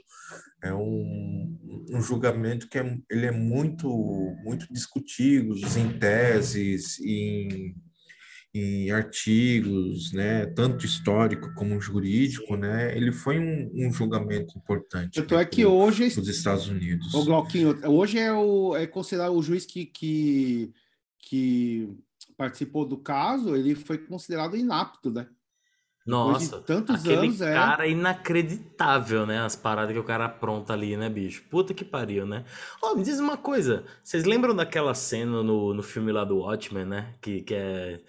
[0.64, 3.88] é um, um julgamento que é, ele é muito
[4.44, 7.76] muito discutido em teses, em,
[8.58, 15.22] em artigos, né, tanto histórico como jurídico, né, ele foi um, um julgamento importante.
[15.22, 17.14] Tanto né, é que pro, hoje os Estados Unidos.
[17.14, 20.74] O Glauquinho, hoje é o é considerado o juiz que, que
[21.20, 21.98] que
[22.38, 25.28] participou do caso, ele foi considerado inapto, né?
[26.06, 27.54] Nossa, tantos anos, é.
[27.54, 29.42] cara é inacreditável, né?
[29.42, 31.44] As paradas que o cara apronta ali, né, bicho?
[31.50, 32.46] Puta que pariu, né?
[32.82, 36.38] Ó, oh, me diz uma coisa, vocês lembram daquela cena no, no filme lá do
[36.38, 37.14] Watchmen, né?
[37.22, 38.00] Que, que é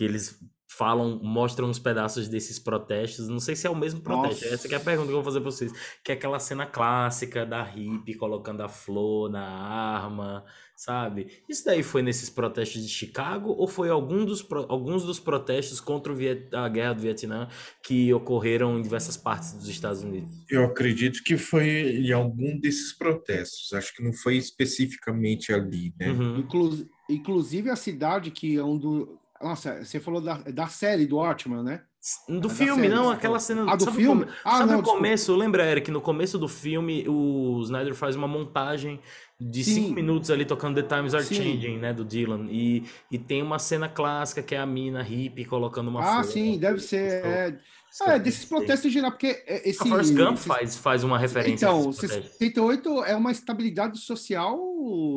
[0.00, 3.28] que eles falam, mostram uns pedaços desses protestos.
[3.28, 4.44] Não sei se é o mesmo protesto.
[4.44, 4.54] Nossa.
[4.54, 5.70] Essa é a pergunta que eu vou fazer para vocês.
[6.02, 10.42] Que é aquela cena clássica da hippie colocando a flor na arma,
[10.74, 11.42] sabe?
[11.46, 16.14] Isso daí foi nesses protestos de Chicago ou foi algum dos, alguns dos protestos contra
[16.54, 17.46] a guerra do Vietnã
[17.84, 20.30] que ocorreram em diversas partes dos Estados Unidos?
[20.48, 23.70] Eu acredito que foi em algum desses protestos.
[23.74, 26.10] Acho que não foi especificamente ali, né?
[26.10, 26.38] Uhum.
[26.38, 31.16] Inclu inclusive a cidade que é um do nossa, você falou da, da série do
[31.16, 31.82] Watchmen, né?
[32.28, 33.70] Do é filme, série, não, aquela cena.
[33.70, 34.24] Ah, do sabe filme?
[34.24, 34.36] Come...
[34.44, 35.36] Ah, sabe não, o começo?
[35.36, 39.00] Lembra, Eric, no começo do filme, o Snyder faz uma montagem
[39.38, 39.74] de Sim.
[39.74, 41.34] cinco minutos ali tocando The Times Are Sim.
[41.34, 42.46] Changing, né, do Dylan.
[42.50, 46.24] E, e tem uma cena clássica que é a mina hippie colocando uma Ah, flor,
[46.24, 47.24] sim, deve ser.
[47.24, 47.58] É...
[48.02, 49.82] Ah, é, desses protestos em geral, porque esse...
[49.82, 50.46] A Forrest Gump esse...
[50.46, 54.58] faz, faz uma referência Então, 68 é uma estabilidade social,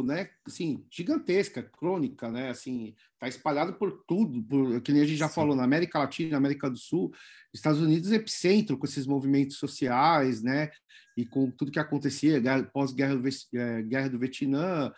[0.04, 5.18] né, assim, gigantesca, crônica, né, assim, tá espalhado por tudo, por, que nem a gente
[5.18, 5.36] já Sim.
[5.36, 7.14] falou, na América Latina, na América do Sul,
[7.54, 10.72] Estados Unidos é epicentro com esses movimentos sociais, né,
[11.16, 12.42] e com tudo que acontecia,
[12.74, 14.92] pós-guerra do, é, guerra do Vietnã,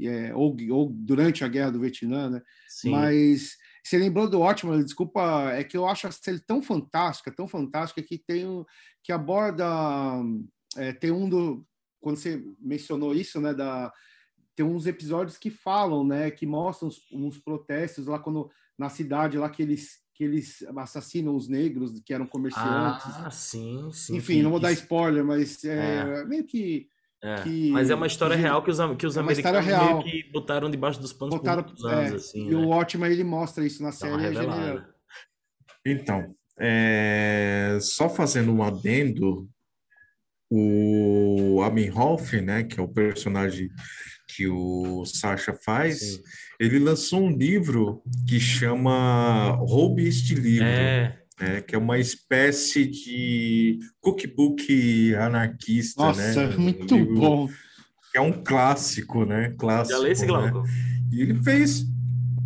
[0.00, 2.90] é, ou, ou durante a guerra do Vietnã, né, Sim.
[2.90, 7.48] mas você lembrou do ótimo, desculpa, é que eu acho a série tão fantástica, tão
[7.48, 8.64] fantástica, que tem um,
[9.02, 9.66] que aborda.
[10.76, 11.66] É, tem um do.
[12.00, 13.52] Quando você mencionou isso, né?
[13.52, 13.92] Da,
[14.54, 16.30] tem uns episódios que falam, né?
[16.30, 21.34] Que mostram uns, uns protestos lá quando na cidade lá que eles que eles assassinam
[21.34, 23.06] os negros que eram comerciantes.
[23.16, 24.16] Ah, sim, sim.
[24.16, 26.24] Enfim, não vou dar spoiler, mas é, é.
[26.24, 26.86] meio que
[27.22, 30.02] é, que, mas é uma história que, real que os, que os é americanos meio
[30.02, 32.12] que botaram debaixo dos panos botaram, por muitos anos.
[32.12, 32.56] É, assim, e né?
[32.56, 34.12] o Watchmen ele mostra isso na série.
[35.86, 39.48] Então, é, só fazendo um adendo,
[40.50, 43.70] o Aminhoff, né, que é o personagem
[44.34, 46.22] que o Sasha faz, Sim.
[46.58, 50.66] ele lançou um livro que chama Roube este livro.
[50.66, 56.00] É né, que é uma espécie de cookbook anarquista.
[56.00, 56.56] Nossa, né?
[56.56, 57.48] muito livro, bom.
[58.14, 59.52] É um clássico, né?
[59.58, 60.62] Clássico, Já lê esse, Glauco?
[60.62, 60.70] Né?
[61.10, 61.84] E ele fez.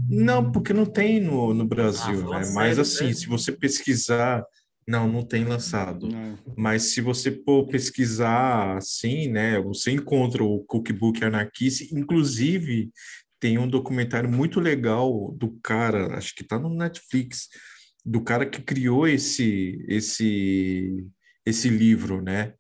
[0.09, 2.51] Não, porque não tem no, no Brasil, ah, né?
[2.55, 3.13] Mas assim, né?
[3.13, 4.45] se você pesquisar.
[4.89, 6.07] Não, não tem lançado.
[6.07, 6.39] Não.
[6.57, 9.61] Mas se você for pesquisar assim, né?
[9.61, 11.85] Você encontra o cookbook anarquista.
[11.93, 12.93] Inclusive,
[13.41, 17.49] tem um documentário muito legal do cara, acho que tá no Netflix,
[18.07, 21.05] do cara que criou esse esse
[21.45, 22.55] esse livro, né?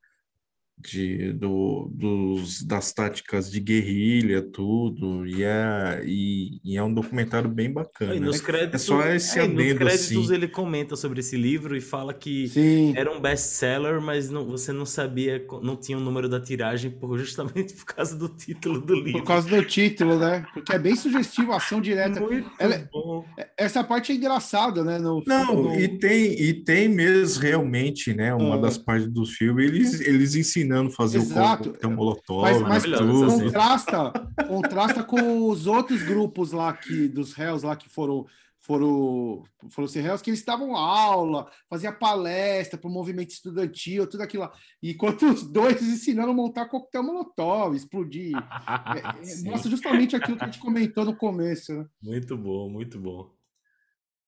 [0.79, 7.49] De, do, dos, das táticas de guerrilha, tudo, e é, e, e é um documentário
[7.49, 8.12] bem bacana.
[8.12, 10.35] Aí, nos créditos, é só esse é, Nos créditos assim.
[10.35, 12.93] ele comenta sobre esse livro e fala que Sim.
[12.95, 17.19] era um best-seller, mas não, você não sabia, não tinha o número da tiragem por,
[17.19, 19.21] justamente por causa do título do livro.
[19.21, 20.45] Por causa do título, né?
[20.53, 22.21] Porque é bem sugestivo, ação direta.
[22.21, 23.25] Muito Ela, é, bom.
[23.57, 24.99] Essa parte é engraçada, né?
[24.99, 25.81] No, não, no...
[25.81, 28.35] e tem e tem mesmo realmente, né?
[28.35, 28.59] Uma ah.
[28.59, 31.62] das partes do filme, eles, eles ensinam ensinando a fazer Exato.
[31.62, 32.42] o coquetel molotov.
[32.42, 33.26] Mas, mas tudo.
[33.26, 34.12] contrasta,
[34.46, 38.26] contrasta com os outros grupos lá que, dos réus lá que foram
[38.66, 44.22] foram, foram ser réus, que eles estavam aula, fazia palestra para o movimento estudantil, tudo
[44.22, 44.52] aquilo lá.
[44.83, 48.33] E enquanto os dois ensinando a montar coquetel molotov, explodir.
[49.22, 51.72] é, é, mostra justamente aquilo que a gente comentou no começo.
[51.74, 51.87] Né?
[52.02, 53.31] Muito bom, muito bom.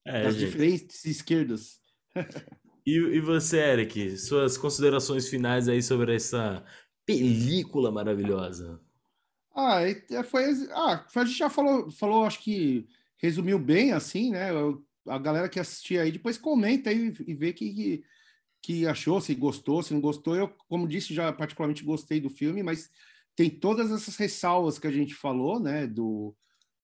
[0.07, 0.46] É, das gente.
[0.46, 1.81] diferentes esquerdas.
[2.88, 6.64] E, e você, Eric, suas considerações finais aí sobre essa
[7.05, 8.81] película maravilhosa?
[9.55, 9.81] Ah,
[10.24, 14.48] foi, ah, a gente já falou, falou, acho que resumiu bem, assim, né?
[15.07, 18.05] A galera que assistir aí depois comenta aí e vê que, que,
[18.62, 20.35] que achou, se gostou, se não gostou.
[20.35, 22.88] Eu, como disse, já particularmente gostei do filme, mas
[23.37, 25.87] tem todas essas ressalvas que a gente falou, né?
[25.87, 26.35] Do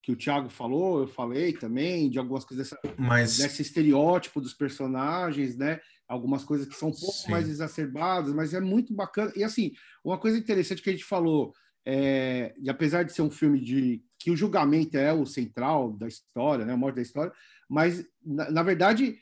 [0.03, 3.39] que o Thiago falou, eu falei também, de algumas coisas dessa, mas...
[3.39, 5.81] desse estereótipo dos personagens, né?
[6.09, 7.31] Algumas coisas que são um pouco Sim.
[7.31, 9.33] mais exacerbadas, mas é muito bacana.
[9.35, 9.73] E assim,
[10.05, 11.53] uma coisa interessante que a gente falou,
[11.85, 16.09] é, e apesar de ser um filme de que o julgamento é o central da
[16.09, 17.33] história, né, a morte da história,
[17.69, 19.19] mas na, na verdade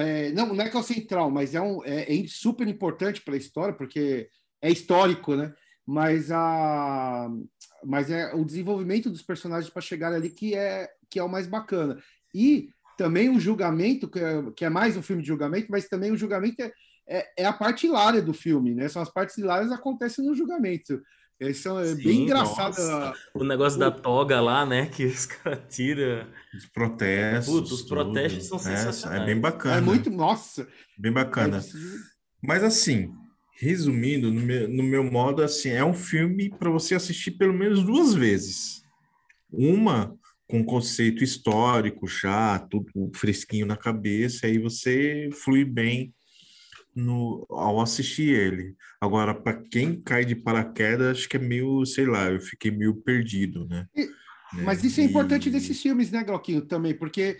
[0.00, 3.20] é, não, não é que é o central, mas é, um, é, é super importante
[3.20, 4.28] para a história porque
[4.62, 5.52] é histórico, né?
[5.86, 7.30] Mas a
[7.86, 11.46] mas é o desenvolvimento dos personagens para chegar ali que é que é o mais
[11.46, 11.98] bacana.
[12.34, 16.10] E também o julgamento, que é, que é mais um filme de julgamento, mas também
[16.10, 16.72] o julgamento é,
[17.06, 18.88] é, é a parte hilária do filme, né?
[18.88, 21.00] São as partes hilárias que acontecem no julgamento.
[21.38, 22.76] Eles são é bem engraçado.
[23.34, 23.80] O negócio o...
[23.80, 24.86] da toga lá, né?
[24.86, 26.26] Que os caras tiram.
[26.54, 27.52] Os protestos.
[27.52, 28.60] Putz, os protestos tudo.
[28.60, 29.22] são é, sensacionais.
[29.22, 29.76] É, bem bacana.
[29.76, 30.10] É muito.
[30.10, 30.66] Nossa!
[30.96, 31.58] Bem bacana.
[31.58, 31.62] É
[32.40, 33.12] Mas assim,
[33.58, 37.82] resumindo, no meu, no meu modo, assim, é um filme para você assistir pelo menos
[37.82, 38.84] duas vezes.
[39.50, 40.16] Uma
[40.48, 46.14] com conceito histórico já, tudo fresquinho na cabeça, aí você flui bem
[46.94, 48.74] no, ao assistir ele.
[49.00, 52.94] Agora, para quem cai de paraquedas, acho que é meio, sei lá, eu fiquei meio
[52.94, 53.86] perdido, né?
[53.96, 54.08] E,
[54.62, 57.38] mas isso é importante desses filmes, né, Glauquinho, também, porque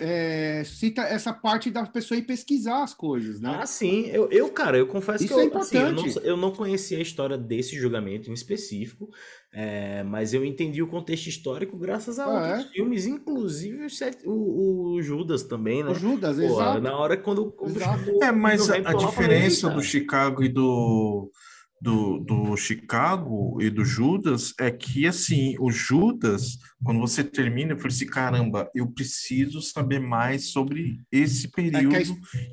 [0.00, 3.58] é, cita essa parte da pessoa ir pesquisar as coisas, né?
[3.60, 4.06] Ah, sim.
[4.06, 6.08] Eu, eu cara, eu confesso Isso que eu, é importante.
[6.08, 9.10] Assim, eu, não, eu não conhecia a história desse julgamento em específico,
[9.52, 12.72] é, mas eu entendi o contexto histórico graças a ah, outros é?
[12.72, 13.86] filmes, inclusive
[14.24, 15.90] o, o, o, Judas também, né?
[15.90, 16.80] O Judas, Pô, exato.
[16.80, 17.54] Na hora quando...
[17.66, 18.24] Exato.
[18.24, 21.30] É, mas a, a diferença do Chicago e do
[21.80, 27.76] do, do Chicago e do Judas é que, assim, o Judas, quando você termina, eu
[27.76, 32.02] falei assim, caramba, eu preciso saber mais sobre esse período é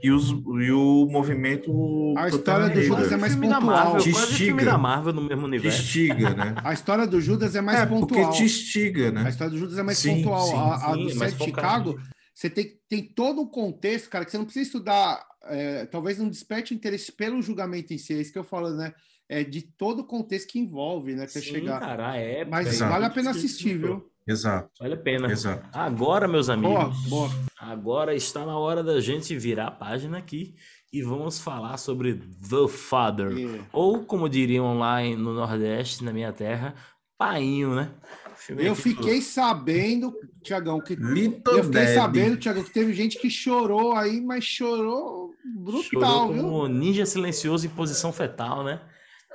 [0.03, 3.61] e, os, e o movimento A história do Judas é mais pontual.
[3.61, 5.77] Marvel, te quase filme da Marvel no mesmo universo.
[5.77, 6.55] Te estiga, né?
[6.63, 8.07] A história do Judas é mais é, pontual.
[8.07, 9.23] porque te estiga, né?
[9.25, 10.47] A história do Judas é mais sim, pontual.
[10.47, 11.99] Sim, a, a sim, do set Chicago,
[12.33, 16.29] você tem, tem todo um contexto, cara, que você não precisa estudar, é, talvez não
[16.29, 18.93] desperte interesse pelo julgamento em si, é isso que eu falo, né?
[19.29, 21.23] É, de todo o contexto que envolve, né?
[21.23, 21.79] Até Sim, chegar.
[21.79, 22.91] Cara, é, Mas Exato.
[22.91, 24.09] vale a pena assistir, viu?
[24.27, 24.69] Exato.
[24.79, 25.31] Vale a pena.
[25.31, 25.67] Exato.
[25.73, 27.29] Agora, meus amigos, boa, boa.
[27.57, 30.55] agora está na hora da gente virar a página aqui
[30.91, 33.31] e vamos falar sobre The Father.
[33.31, 33.65] Yeah.
[33.73, 36.75] Ou, como diriam lá no Nordeste, na minha terra,
[37.17, 37.91] Painho, né?
[38.57, 41.93] Eu fiquei sabendo, Tiagão, que Little eu fiquei Daddy.
[41.93, 46.75] sabendo, Tiagão, que teve gente que chorou aí, mas chorou brutal, chorou como viu?
[46.75, 48.81] ninja silencioso em posição fetal, né?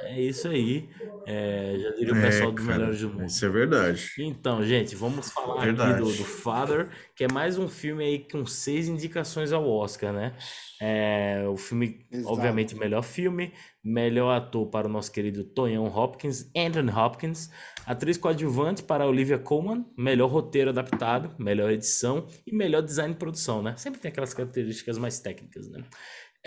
[0.01, 0.89] É isso aí.
[1.27, 3.27] É, já diria o é, pessoal dos melhores do mundo.
[3.27, 4.11] Isso é verdade.
[4.19, 5.93] Então, gente, vamos falar verdade.
[5.93, 10.13] aqui do, do, Father, que é mais um filme aí com seis indicações ao Oscar,
[10.13, 10.35] né?
[10.81, 12.33] É, o filme, Exato.
[12.33, 13.53] obviamente, melhor filme,
[13.85, 17.51] melhor ator para o nosso querido Tonhão Hopkins, Anthony Hopkins,
[17.85, 23.63] atriz coadjuvante para Olivia Colman, melhor roteiro adaptado, melhor edição e melhor design de produção,
[23.63, 23.75] né?
[23.77, 25.83] Sempre tem aquelas características mais técnicas, né?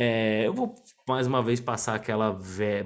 [0.03, 0.73] É, eu vou
[1.07, 2.35] mais uma vez passar aquela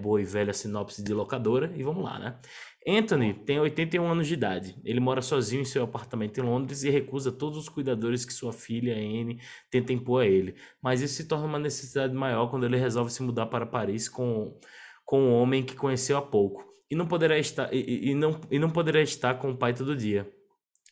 [0.01, 2.38] boa e velha sinopse de locadora e vamos lá, né?
[2.86, 4.75] Anthony tem 81 anos de idade.
[4.84, 8.51] Ele mora sozinho em seu apartamento em Londres e recusa todos os cuidadores que sua
[8.51, 9.39] filha, Anne,
[9.71, 10.56] tenta impor a ele.
[10.82, 14.60] Mas isso se torna uma necessidade maior quando ele resolve se mudar para Paris com,
[15.06, 16.65] com um homem que conheceu há pouco.
[16.91, 19.95] E não poderá estar, e, e não, e não poderá estar com o pai todo
[19.95, 20.30] dia.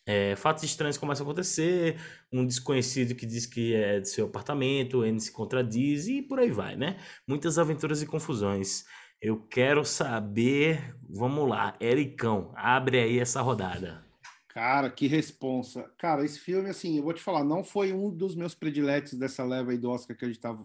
[0.06, 1.98] É, fatos estranhos começam a acontecer,
[2.32, 6.52] um desconhecido que diz que é de seu apartamento, ele se contradiz e por aí
[6.52, 6.98] vai, né?
[7.28, 8.84] Muitas aventuras e confusões.
[9.22, 14.04] Eu quero saber, vamos lá, Ericão, abre aí essa rodada.
[14.50, 15.90] Cara, que responsa.
[15.98, 19.44] Cara, esse filme, assim, eu vou te falar, não foi um dos meus prediletos dessa
[19.44, 20.64] leva aí do Oscar que a gente tava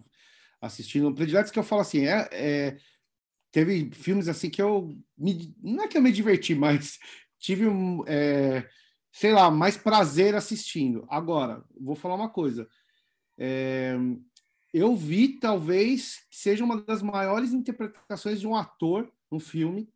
[0.61, 1.13] assistindo.
[1.15, 2.77] Prediletos que eu falo assim, é, é
[3.51, 6.99] teve filmes assim que eu me, não é que eu me diverti, mas
[7.39, 8.67] tive um, é,
[9.11, 11.05] sei lá, mais prazer assistindo.
[11.09, 12.67] Agora, vou falar uma coisa.
[13.37, 13.95] É,
[14.73, 19.89] eu vi, talvez, seja uma das maiores interpretações de um ator no filme,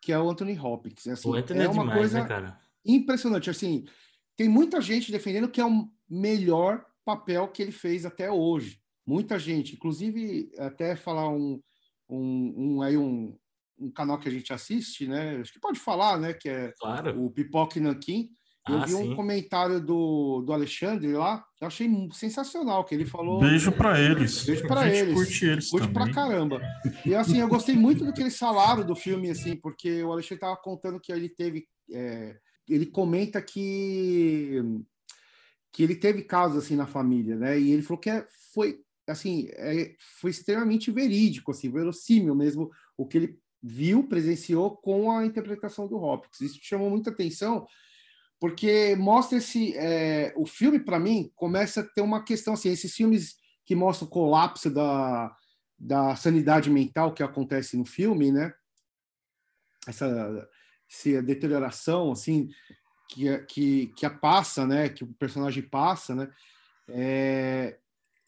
[0.00, 1.06] que é o Anthony Hopkins.
[1.06, 2.60] Assim, o Anthony é, é uma demais, coisa né, cara?
[2.84, 3.50] impressionante.
[3.50, 3.84] Assim,
[4.36, 8.80] tem muita gente defendendo que é o melhor papel que ele fez até hoje.
[9.06, 11.60] Muita gente, inclusive até falar um,
[12.08, 13.36] um, um aí um,
[13.78, 15.36] um canal que a gente assiste, né?
[15.36, 16.32] Acho que pode falar, né?
[16.32, 17.22] Que é claro.
[17.22, 18.30] o Pipoque Nankin.
[18.66, 23.40] Eu ah, vi um comentário do, do Alexandre lá, eu achei sensacional, que ele falou...
[23.40, 24.44] Beijo para eles.
[24.44, 25.14] Beijo para eles.
[25.14, 26.12] Curte eles Curte também.
[26.12, 26.62] pra caramba.
[27.04, 30.40] E assim, eu gostei muito do que eles falaram do filme, assim, porque o Alexandre
[30.40, 31.68] tava contando que ele teve...
[31.92, 34.62] É, ele comenta que
[35.70, 37.58] que ele teve casos assim na família, né?
[37.58, 43.04] E ele falou que é, foi assim, é, foi extremamente verídico, assim, verossímil mesmo o
[43.04, 46.40] que ele viu, presenciou com a interpretação do Hopkins.
[46.40, 47.66] Isso chamou muita atenção,
[48.44, 52.94] porque mostra esse é, o filme para mim começa a ter uma questão assim esses
[52.94, 55.34] filmes que mostram o colapso da,
[55.78, 58.52] da sanidade mental que acontece no filme né?
[59.88, 60.46] Essa,
[60.86, 62.50] essa deterioração assim
[63.08, 64.90] que que que a passa né?
[64.90, 66.30] Que o personagem passa né?
[66.90, 67.78] É,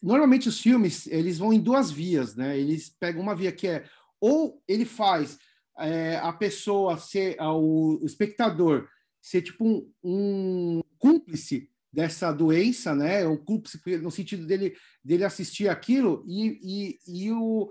[0.02, 2.58] normalmente os filmes eles vão em duas vias né?
[2.58, 3.84] Eles pegam uma via que é
[4.18, 5.38] ou ele faz
[5.78, 8.88] é, a pessoa ser o espectador
[9.26, 13.26] ser tipo um, um cúmplice dessa doença, né?
[13.26, 17.68] O cúmplice no sentido dele, dele assistir aquilo e, e, e, o,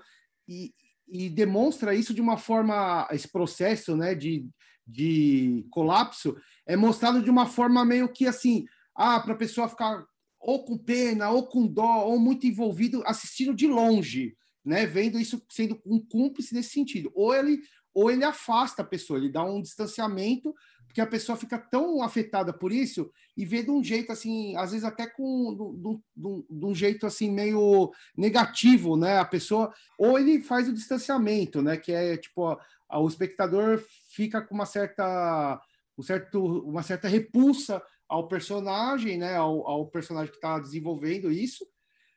[0.50, 0.74] e,
[1.08, 4.14] e demonstra isso de uma forma, esse processo, né?
[4.14, 4.46] De,
[4.86, 6.36] de colapso
[6.68, 10.06] é mostrado de uma forma meio que assim, ah, para a pessoa ficar
[10.42, 14.86] ou com pena, ou com dó, ou muito envolvido, assistindo de longe, né?
[14.86, 17.12] Vendo isso sendo um cúmplice nesse sentido.
[17.16, 17.62] Ou ele,
[17.94, 20.54] ou ele afasta a pessoa, ele dá um distanciamento,
[20.96, 24.72] porque a pessoa fica tão afetada por isso e vê de um jeito assim, às
[24.72, 29.18] vezes até com de, um jeito assim meio negativo, né?
[29.18, 31.76] A pessoa, ou ele faz o distanciamento, né?
[31.76, 32.58] Que é tipo,
[32.90, 35.62] o espectador fica com uma certa,
[35.98, 41.68] um certo, uma certa repulsa ao personagem, né, ao, ao personagem que está desenvolvendo isso.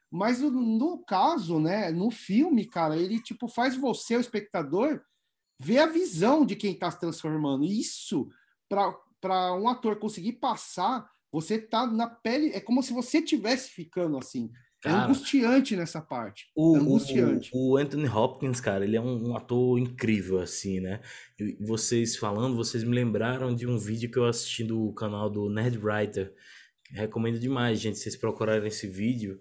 [0.09, 5.03] Mas no, no, caso, né, no filme, cara, ele tipo faz você, o espectador,
[5.59, 7.65] ver a visão de quem está se transformando.
[7.65, 8.29] Isso
[8.69, 14.19] para um ator conseguir passar, você tá na pele, é como se você tivesse ficando
[14.19, 14.51] assim.
[14.85, 16.47] É cara, é angustiante nessa parte.
[16.55, 17.51] O, é angustiante.
[17.53, 21.01] O, o, Anthony Hopkins, cara, ele é um, um, ator incrível, assim, né?
[21.39, 25.51] E vocês falando, vocês me lembraram de um vídeo que eu assisti do canal do
[25.51, 26.33] Nerd Writer.
[26.91, 29.41] Recomendo demais, gente, vocês procurarem esse vídeo.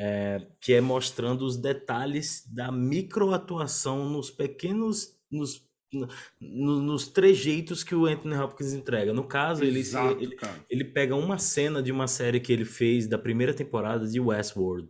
[0.00, 7.94] É, que é mostrando os detalhes da microatuação nos pequenos, nos no, nos trejeitos que
[7.94, 9.12] o Anthony Hopkins entrega.
[9.12, 10.36] No caso, Exato, ele, ele,
[10.68, 14.88] ele, pega uma cena de uma série que ele fez da primeira temporada de Westworld.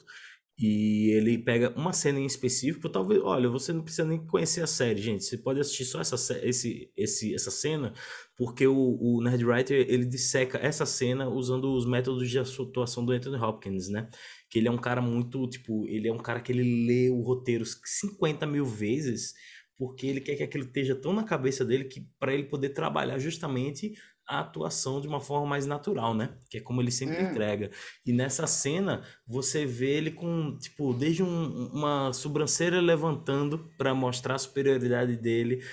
[0.61, 4.67] E ele pega uma cena em específico, talvez, olha, você não precisa nem conhecer a
[4.67, 5.23] série, gente.
[5.23, 7.93] Você pode assistir só essa, esse, esse, essa cena,
[8.37, 13.37] porque o, o Nerdwriter ele disseca essa cena usando os métodos de atuação do Anthony
[13.37, 14.11] Hopkins, né?
[14.51, 17.21] Que ele é um cara muito, tipo, ele é um cara que ele lê o
[17.21, 19.35] roteiro 50 mil vezes
[19.79, 23.19] porque ele quer que aquilo esteja tão na cabeça dele que para ele poder trabalhar
[23.19, 23.95] justamente
[24.29, 26.37] a atuação de uma forma mais natural, né?
[26.51, 27.23] Que é como ele sempre é.
[27.23, 27.71] entrega.
[28.05, 34.35] E nessa cena você vê ele com tipo desde um, uma sobrancelha levantando para mostrar
[34.35, 35.65] a superioridade dele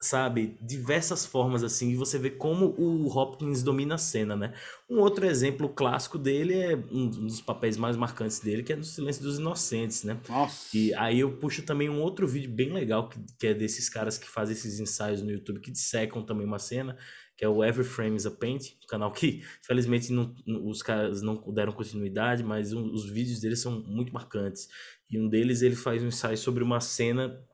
[0.00, 4.54] sabe, diversas formas assim, e você vê como o Hopkins domina a cena, né?
[4.88, 8.84] Um outro exemplo clássico dele é um dos papéis mais marcantes dele, que é no
[8.84, 10.20] Silêncio dos Inocentes, né?
[10.28, 10.76] Nossa.
[10.76, 14.16] E aí eu puxo também um outro vídeo bem legal que, que é desses caras
[14.16, 16.96] que fazem esses ensaios no YouTube que dissecam também uma cena,
[17.36, 20.32] que é o Every Frame is a Paint, um canal que felizmente não,
[20.64, 24.68] os caras não deram continuidade, mas um, os vídeos deles são muito marcantes.
[25.10, 27.44] E um deles ele faz um ensaio sobre uma cena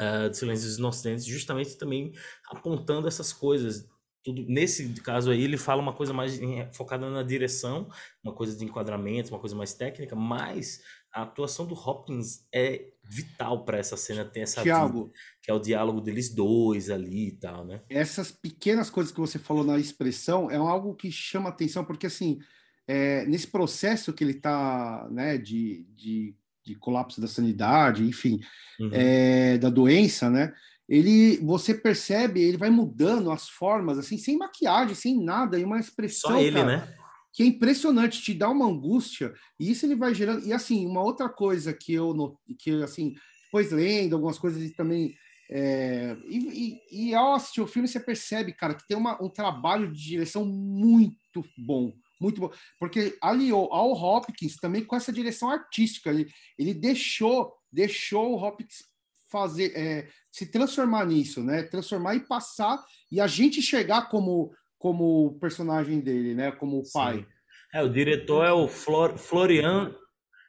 [0.00, 2.12] uh, de Silêncios Inocentes, justamente também
[2.50, 3.88] apontando essas coisas.
[4.22, 6.40] Tudo, nesse caso aí, ele fala uma coisa mais
[6.72, 7.88] focada na direção,
[8.24, 10.80] uma coisa de enquadramento, uma coisa mais técnica, mas
[11.16, 15.54] a atuação do Hopkins é vital para essa cena ter essa Thiago, vida, que é
[15.54, 17.80] o diálogo deles dois ali e tal, né?
[17.88, 22.38] Essas pequenas coisas que você falou na expressão é algo que chama atenção, porque assim,
[22.86, 26.36] é, nesse processo que ele está, né, de, de
[26.66, 28.40] de colapso da sanidade, enfim,
[28.80, 28.90] uhum.
[28.92, 30.52] é, da doença, né?
[30.88, 35.78] Ele, você percebe, ele vai mudando as formas, assim, sem maquiagem, sem nada, e uma
[35.78, 36.32] expressão.
[36.32, 36.94] Só ele, cara, né?
[37.32, 40.44] Que é impressionante, te dá uma angústia, e isso ele vai gerando.
[40.44, 43.14] E assim, uma outra coisa que eu, que assim,
[43.44, 45.14] depois lendo algumas coisas e também.
[45.48, 49.28] É, e, e, e, ao assistir o filme, você percebe, cara, que tem uma, um
[49.28, 52.50] trabalho de direção muito bom muito bom.
[52.78, 56.10] Porque aliou ao Hopkins também com essa direção artística.
[56.10, 56.26] Ele,
[56.58, 58.84] ele deixou, deixou o Hopkins
[59.30, 61.62] fazer, é, se transformar nisso, né?
[61.64, 66.52] Transformar e passar e a gente chegar como como personagem dele, né?
[66.52, 67.18] Como o pai.
[67.18, 67.26] Sim.
[67.74, 69.94] É, o diretor é o Flor, Florian,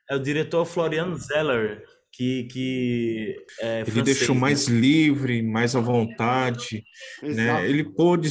[0.09, 4.41] é o diretor Florian Zeller que, que é, ele francês, deixou né?
[4.41, 6.83] mais livre, mais à vontade,
[7.21, 7.67] né?
[7.69, 8.27] Ele pôde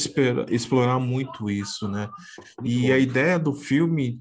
[0.51, 2.09] explorar muito isso, né?
[2.65, 4.21] E a ideia do filme,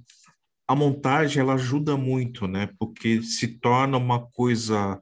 [0.68, 2.70] a montagem, ela ajuda muito, né?
[2.78, 5.01] Porque se torna uma coisa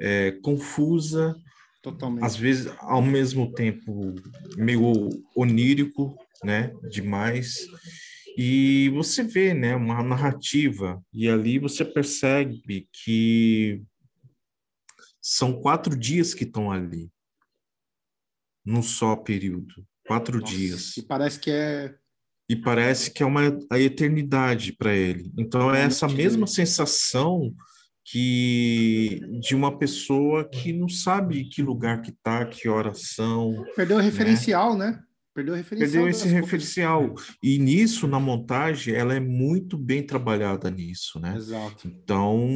[0.00, 1.34] é, confusa,
[1.82, 2.24] Totalmente.
[2.24, 4.14] às vezes ao mesmo tempo
[4.56, 6.72] meio onírico, né?
[6.90, 7.66] Demais.
[8.36, 13.80] E você vê, né, uma narrativa, e ali você percebe que
[15.26, 17.10] são quatro dias que estão ali,
[18.62, 19.74] num só período.
[20.06, 20.96] Quatro Nossa, dias.
[20.98, 21.94] E parece que é.
[22.46, 25.32] E parece que é uma a eternidade para ele.
[25.38, 27.54] Então é essa mesma sensação
[28.04, 33.64] que de uma pessoa que não sabe que lugar que tá, que horas são.
[33.74, 34.04] Perdeu o né?
[34.04, 34.90] referencial, né?
[34.90, 35.02] né?
[35.34, 37.14] Perdeu, referencial Perdeu esse referencial.
[37.42, 41.36] E nisso, na montagem, ela é muito bem trabalhada nisso, né?
[41.36, 41.88] Exato.
[41.88, 42.46] Então,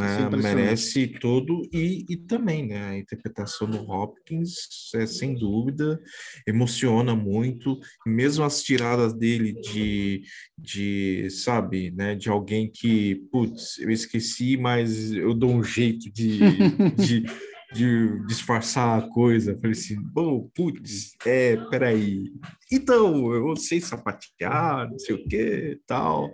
[0.00, 1.68] é, merece todo.
[1.72, 2.90] E, e também, né?
[2.90, 4.54] A interpretação do Hopkins,
[4.94, 6.00] é, sem dúvida,
[6.46, 7.76] emociona muito.
[8.06, 10.22] Mesmo as tiradas dele de,
[10.56, 12.14] de, sabe, né?
[12.14, 16.38] De alguém que, putz, eu esqueci, mas eu dou um jeito de,
[16.94, 17.24] de
[17.72, 19.56] de disfarçar a coisa.
[19.56, 22.24] Falei assim, bom, putz, é, peraí.
[22.72, 26.32] Então, eu sei sapatear, não sei o que, tal.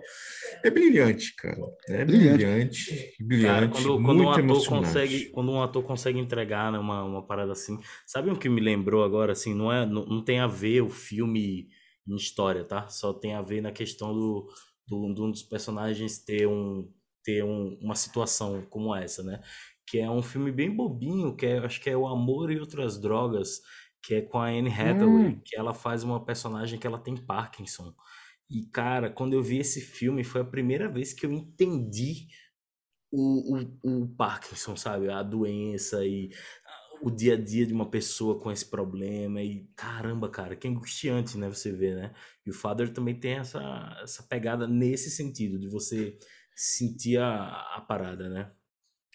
[0.63, 1.61] É brilhante, cara.
[1.89, 6.79] É brilhante, brilhante, cara, quando, quando um ator consegue, quando um ator consegue entregar né,
[6.79, 7.77] uma, uma parada assim.
[8.05, 10.89] Sabe o que me lembrou agora, assim, não é, não, não tem a ver o
[10.89, 11.67] filme
[12.07, 12.87] em história, tá?
[12.87, 14.47] Só tem a ver na questão do,
[14.87, 16.89] do, de um dos personagens ter um
[17.25, 19.41] ter um, uma situação como essa, né?
[19.87, 22.99] Que é um filme bem bobinho, que é, acho que é O Amor e Outras
[22.99, 23.61] Drogas,
[24.01, 25.41] que é com a Anne Hathaway, hum.
[25.43, 27.93] que ela faz uma personagem que ela tem Parkinson.
[28.49, 32.27] E, cara, quando eu vi esse filme, foi a primeira vez que eu entendi
[33.11, 35.09] o, o, o Parkinson, sabe?
[35.09, 36.29] A doença e
[37.01, 39.41] o dia a dia de uma pessoa com esse problema.
[39.41, 41.49] E, caramba, cara, que angustiante, né?
[41.49, 42.13] Você vê, né?
[42.45, 46.17] E o Father também tem essa, essa pegada nesse sentido, de você
[46.55, 48.51] sentir a, a parada, né?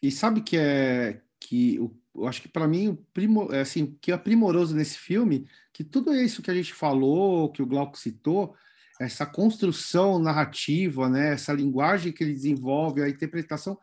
[0.03, 3.96] E sabe que é que eu, eu acho que para mim o primo, é assim,
[4.01, 7.98] que é primoroso nesse filme, que tudo isso que a gente falou, que o Glauco
[7.98, 8.55] citou,
[9.01, 13.78] essa construção narrativa, né, essa linguagem que ele desenvolve, a interpretação,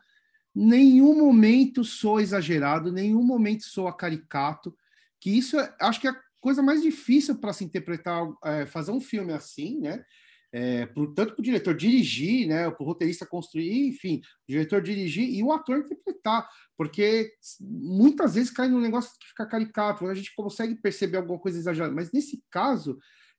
[0.54, 4.76] nenhum momento soa exagerado, nenhum momento soa caricato,
[5.20, 8.92] que isso é, acho que é a coisa mais difícil para se interpretar, é, fazer
[8.92, 10.04] um filme assim, né?
[10.52, 14.82] É, pro, tanto para o diretor dirigir, né, para o roteirista construir, enfim, o diretor
[14.82, 20.14] dirigir e o ator interpretar, porque muitas vezes cai num negócio que fica caricato, a
[20.14, 22.98] gente consegue perceber alguma coisa exagerada, mas nesse caso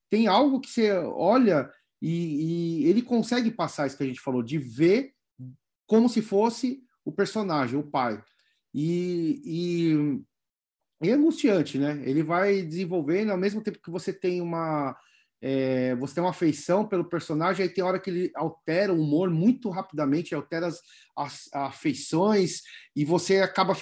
[0.09, 4.43] tem algo que você olha e, e ele consegue passar isso que a gente falou,
[4.43, 5.13] de ver
[5.87, 8.23] como se fosse o personagem, o pai.
[8.73, 12.01] E, e, e é angustiante, né?
[12.05, 14.95] Ele vai desenvolvendo, ao mesmo tempo que você tem uma
[15.41, 19.29] é, você tem uma afeição pelo personagem, aí tem hora que ele altera o humor
[19.29, 20.81] muito rapidamente, altera as,
[21.15, 22.61] as afeições,
[22.95, 23.75] e você acaba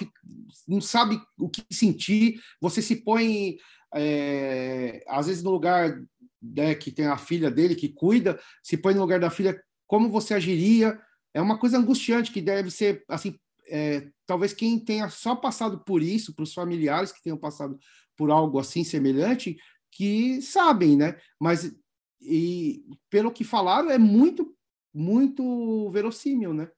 [0.66, 3.56] não sabe o que sentir, você se põe,
[3.94, 6.00] é, às vezes, no lugar
[6.40, 10.10] né, que tem a filha dele que cuida, se põe no lugar da filha, como
[10.10, 11.00] você agiria?
[11.34, 13.38] É uma coisa angustiante que deve ser, assim,
[13.68, 17.78] é, talvez quem tenha só passado por isso, para os familiares que tenham passado
[18.16, 19.56] por algo assim semelhante,
[19.90, 21.18] que sabem, né?
[21.40, 21.74] Mas
[22.20, 24.54] e pelo que falaram é muito
[24.94, 26.68] muito verossímil, né?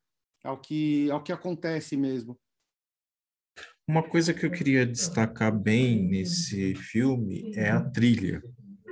[0.45, 2.39] Ao que ao que acontece mesmo.
[3.89, 8.43] Uma coisa que eu queria destacar bem nesse filme é a trilha.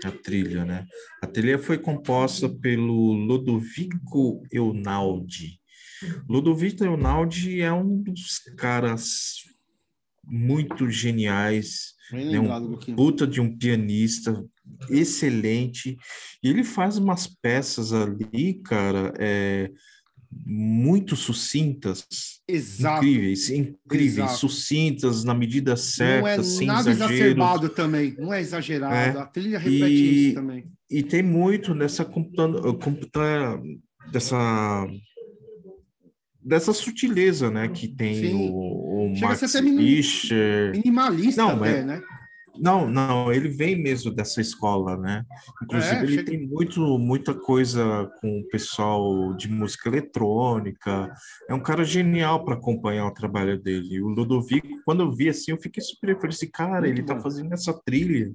[0.05, 0.87] A trilha, né?
[1.23, 5.61] A trilha foi composta pelo Ludovico Eunaldi.
[6.29, 9.48] Ludovico Eunaldi é um dos caras
[10.29, 14.45] muito geniais é um puta de um pianista
[14.89, 15.97] excelente.
[16.43, 19.71] E ele faz umas peças ali, cara, é,
[20.31, 22.07] muito sucintas.
[22.47, 23.05] Exato.
[23.05, 24.39] Incríveis, incríveis, Exato.
[24.39, 27.13] sucintas, na medida certa, Não é sem nada exageros.
[27.13, 29.19] exacerbado também, não é exagerado.
[29.19, 29.21] É.
[29.21, 30.65] A trilha reflete e, isso também.
[30.91, 33.61] E tem muito nessa computadora,
[34.11, 34.87] dessa
[36.49, 40.73] dessa sutileza, né, que tem o, o Chega Max Fischer.
[40.73, 42.03] Minimalista não, até, é, né?
[42.61, 45.25] Não, não, ele vem mesmo dessa escola, né?
[45.63, 46.31] Inclusive, é, ele chega...
[46.31, 51.13] tem muito, muita coisa com o pessoal de música eletrônica.
[51.49, 54.01] É um cara genial para acompanhar o trabalho dele.
[54.01, 56.11] O Ludovico, quando eu vi assim, eu fiquei super.
[56.11, 57.15] Eu falei assim, cara, muito ele bom.
[57.15, 58.33] tá fazendo essa trilha.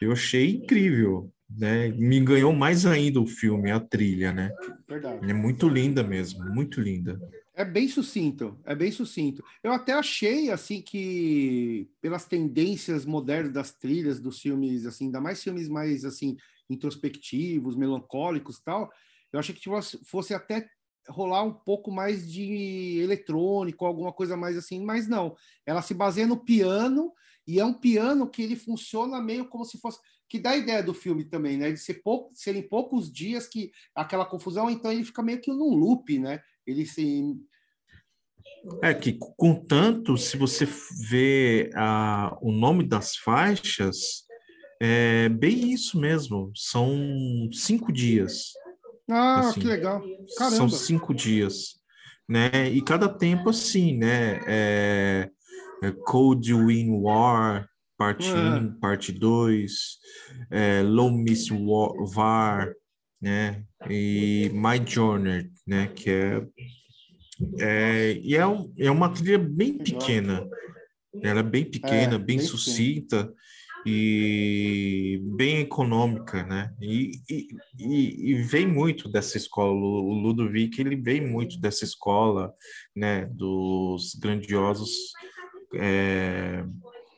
[0.00, 1.88] Eu achei incrível, né?
[1.88, 4.50] Me ganhou mais ainda o filme, a trilha, né?
[4.88, 5.30] Verdade.
[5.30, 7.20] É muito linda mesmo, muito linda.
[7.56, 9.44] É bem sucinto, é bem sucinto.
[9.62, 15.42] Eu até achei assim que pelas tendências modernas das trilhas dos filmes, assim, ainda mais
[15.42, 16.36] filmes mais assim
[16.68, 18.90] introspectivos, melancólicos, tal,
[19.32, 20.66] eu achei que fosse, fosse até
[21.08, 25.36] rolar um pouco mais de eletrônico, alguma coisa mais assim, mas não.
[25.66, 27.12] Ela se baseia no piano
[27.46, 29.98] e é um piano que ele funciona meio como se fosse
[30.34, 31.70] que dá a ideia do filme também, né?
[31.70, 35.76] De ser pouco, serem poucos dias que aquela confusão, então ele fica meio que num
[35.76, 36.42] loop, né?
[36.66, 37.36] Ele se
[38.82, 40.66] é que, contanto, se você
[41.08, 44.24] vê a, o nome das faixas,
[44.82, 46.50] é bem isso mesmo.
[46.56, 48.54] São cinco dias.
[49.08, 50.02] Ah, assim, que legal.
[50.36, 50.56] Caramba.
[50.56, 51.76] São cinco dias.
[52.28, 52.70] Né?
[52.70, 54.40] E cada tempo assim, né?
[54.48, 55.30] É,
[55.80, 58.58] é Cold Wind War, parte Ah.
[58.60, 59.98] 1, parte 2,
[60.50, 61.48] é, Low Miss
[62.12, 62.72] Var,
[63.20, 63.64] né?
[63.88, 65.88] E My Journey, né?
[65.88, 66.46] Que é,
[67.60, 70.46] é, e é, um- é uma trilha bem pequena.
[71.22, 73.32] Ela é bem pequena, É, bem bem sucinta
[73.86, 76.74] e bem econômica, né?
[76.80, 77.46] E, e,
[77.78, 79.72] e, e vem muito dessa escola.
[79.72, 82.52] O o Ludovic, ele vem muito dessa escola,
[82.96, 83.26] né?
[83.26, 84.90] Dos grandiosos
[85.76, 86.64] é,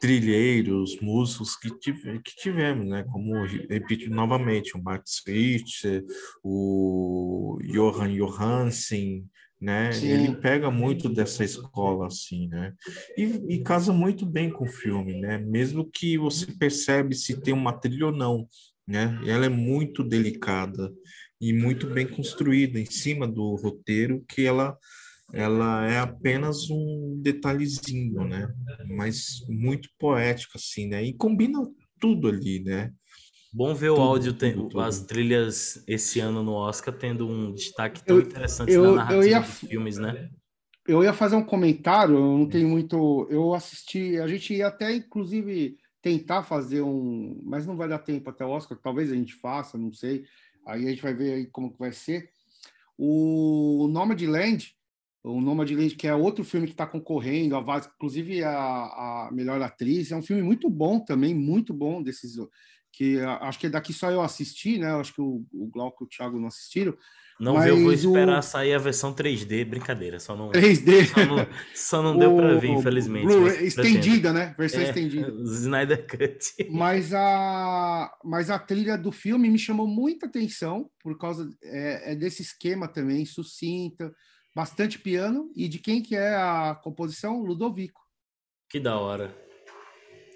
[0.06, 3.04] trilheiros, músicos que, tive, que tivemos, né?
[3.10, 6.04] Como, repito novamente, o Max Richter,
[6.44, 9.26] o Johan Johansen,
[9.60, 9.90] né?
[9.90, 10.06] Sim.
[10.06, 12.72] Ele pega muito dessa escola, assim, né?
[13.18, 15.38] E, e casa muito bem com o filme, né?
[15.38, 18.46] Mesmo que você percebe se tem uma trilha ou não,
[18.86, 19.20] né?
[19.26, 20.92] Ela é muito delicada
[21.40, 24.78] e muito bem construída em cima do roteiro, que ela
[25.32, 28.48] ela é apenas um detalhezinho, né?
[28.88, 31.04] Mas muito poética, assim, né?
[31.04, 31.58] E combina
[32.00, 32.92] tudo ali, né?
[33.52, 34.80] Bom ver o Tudo, áudio, tem- tudo, tudo.
[34.80, 38.94] as trilhas esse ano no Oscar tendo um destaque tão Eu- interessante eu- na eu
[38.96, 40.30] narrativa ia- dos filmes, né?
[40.86, 43.26] Eu ia fazer um comentário, eu não tenho muito.
[43.30, 47.40] Eu assisti, a gente ia até, inclusive, tentar fazer um.
[47.44, 50.24] Mas não vai dar tempo até o Oscar, talvez a gente faça, não sei.
[50.66, 52.30] Aí a gente vai ver aí como que vai ser.
[52.96, 54.75] O Nomadland,
[55.28, 59.60] o Nomadland, que é outro filme que está concorrendo, a vários, inclusive a, a melhor
[59.60, 62.36] atriz, é um filme muito bom também, muito bom desses.
[62.92, 64.94] Que acho que daqui só eu assisti, né?
[64.94, 66.96] Acho que o, o Glauco e o Thiago não assistiram.
[67.38, 71.04] Não vi, eu vou Mas o- esperar sair a versão 3D, brincadeira, só não, 3D.
[71.06, 73.26] só não, só não deu pra ver, infelizmente.
[73.26, 74.54] Mas estendida, né?
[74.56, 75.30] Versão É, estendida.
[75.44, 76.70] Snyder Cut.
[76.70, 82.16] Mas a, mas a trilha do filme me chamou muita atenção por causa é, é
[82.16, 84.10] desse esquema também, sucinta,
[84.56, 85.50] bastante piano.
[85.54, 87.42] E de quem que é a composição?
[87.42, 88.00] Ludovico.
[88.70, 89.36] Que da hora.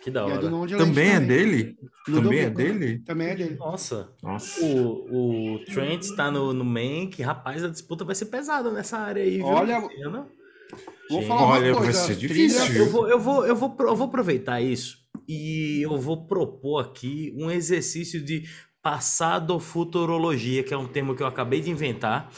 [0.05, 0.51] Que da é hora.
[0.51, 1.77] Nomadland Também é dele?
[2.05, 2.99] Também é Ludovico, dele?
[2.99, 3.57] Também é dele.
[3.57, 4.63] Nossa, Nossa.
[4.63, 9.23] o, o Trent tá no, no que rapaz, a disputa vai ser pesada nessa área
[9.23, 9.47] aí, viu?
[9.47, 9.81] Olha?
[9.81, 12.07] Vou Gente, falar Olha, uma vai coisa.
[12.07, 12.77] ser difícil?
[12.77, 17.35] Eu vou, eu, vou, eu, vou, eu vou aproveitar isso e eu vou propor aqui
[17.37, 18.45] um exercício de
[18.83, 22.31] passadofuturologia, que é um termo que eu acabei de inventar,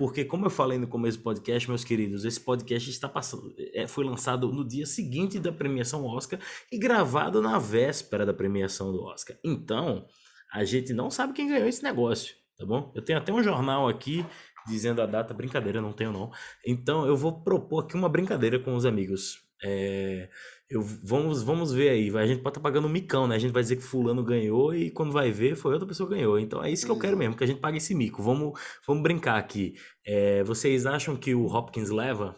[0.00, 3.86] porque como eu falei no começo do podcast, meus queridos, esse podcast está passando, é,
[3.86, 6.40] foi lançado no dia seguinte da premiação Oscar
[6.72, 9.36] e gravado na véspera da premiação do Oscar.
[9.44, 10.06] Então,
[10.50, 12.90] a gente não sabe quem ganhou esse negócio, tá bom?
[12.94, 14.24] Eu tenho até um jornal aqui
[14.66, 16.30] dizendo a data, brincadeira, não tenho não.
[16.66, 19.34] Então, eu vou propor aqui uma brincadeira com os amigos.
[19.62, 20.30] É,
[20.70, 22.10] eu, vamos, vamos ver aí.
[22.10, 23.34] vai- A gente pode estar pagando um micão, né?
[23.34, 26.14] A gente vai dizer que fulano ganhou e quando vai ver foi outra pessoa que
[26.14, 26.38] ganhou.
[26.38, 28.22] Então é isso que eu quero mesmo, que a gente pague esse mico.
[28.22, 29.74] Vamos, vamos brincar aqui.
[30.06, 32.36] É, vocês acham que o Hopkins leva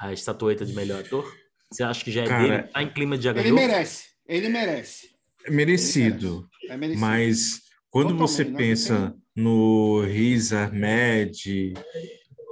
[0.00, 1.30] a estatueta de melhor ator?
[1.70, 2.68] Você acha que já é Cara, dele?
[2.72, 3.56] Tá em clima de já Ele ganhou?
[3.58, 4.04] merece.
[4.26, 5.08] Ele merece.
[5.44, 6.48] É merecido.
[6.70, 7.00] É merecido.
[7.00, 11.74] Mas quando Totalmente, você pensa no Riz Ahmed,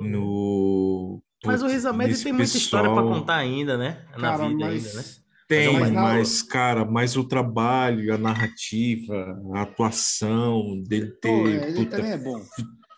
[0.00, 1.22] no.
[1.44, 4.04] Mas o Riz Ahmed tem muita história pessoal- contar ainda, né?
[4.16, 4.86] Na Cara, vida mas...
[4.86, 5.04] ainda, né?
[5.48, 11.68] Tem, Mas mas, na- cara, mas o trabalho, a narrativa, a atuação dele ter é,
[11.68, 12.42] ele puta, também é bom.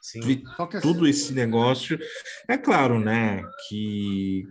[0.01, 0.21] Sim.
[0.21, 1.99] assim, tudo esse negócio.
[2.47, 4.45] É claro, né, que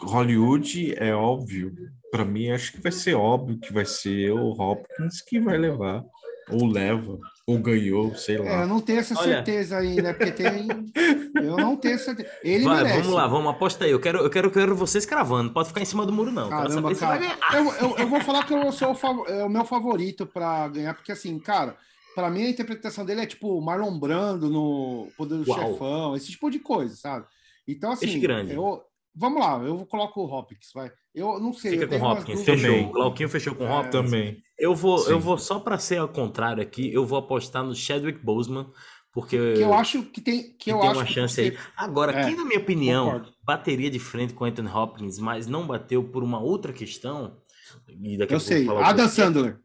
[0.00, 1.74] Hollywood é óbvio.
[2.12, 6.04] Para mim, acho que vai ser óbvio que vai ser o Hopkins que vai levar,
[6.50, 7.18] ou leva,
[7.48, 8.66] ou ganhou, sei É, eu lá.
[8.66, 9.36] não tenho essa Olha.
[9.36, 10.68] certeza ainda, porque tem.
[11.34, 12.28] Eu não tenho certeza.
[12.42, 12.98] Ele Vai, merece.
[13.00, 13.90] vamos lá, vamos, aposta aí.
[13.90, 15.50] Eu quero, eu quero, eu quero vocês cravando.
[15.52, 16.50] Pode ficar em cima do muro, não.
[16.50, 17.22] Caramba, cara.
[17.54, 20.68] Eu, eu, eu vou falar que eu sou o, fav- é o meu favorito para
[20.68, 21.74] ganhar, porque assim, cara,
[22.14, 25.58] para mim a interpretação dele é tipo Marlon Brando no Poder do Uau.
[25.72, 27.24] Chefão, esse tipo de coisa, sabe?
[27.66, 28.20] Então, assim,
[28.50, 28.82] eu.
[29.18, 30.90] Vamos lá, eu coloco o Hopkins, vai.
[31.14, 31.72] Eu não sei.
[31.72, 32.68] Fica eu com umas Hopkins, fechou.
[32.70, 32.86] Também.
[32.86, 33.70] O Glauquinho fechou com É.
[33.70, 33.90] Hopkins.
[33.90, 34.42] Também.
[34.58, 35.18] Eu vou, eu Sim.
[35.18, 38.70] vou só para ser ao contrário aqui, eu vou apostar no Chadwick Boseman,
[39.12, 40.42] porque Que eu acho que tem.
[40.42, 41.58] Que, que eu tem acho uma que chance você- aí.
[41.76, 43.32] Agora, É, quem na minha opinião concordo.
[43.42, 47.36] bateria de frente com Anthony Hopkins, mas não bateu por uma outra questão,
[47.88, 48.68] e daqui a Eu sei.
[48.68, 49.58] o Adam Sandler.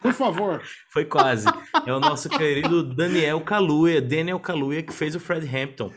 [0.00, 0.62] Por favor.
[0.90, 1.46] Foi quase.
[1.84, 5.92] É o nosso querido Daniel Kaluuya, Daniel Kaluuya que fez o Fred Hampton.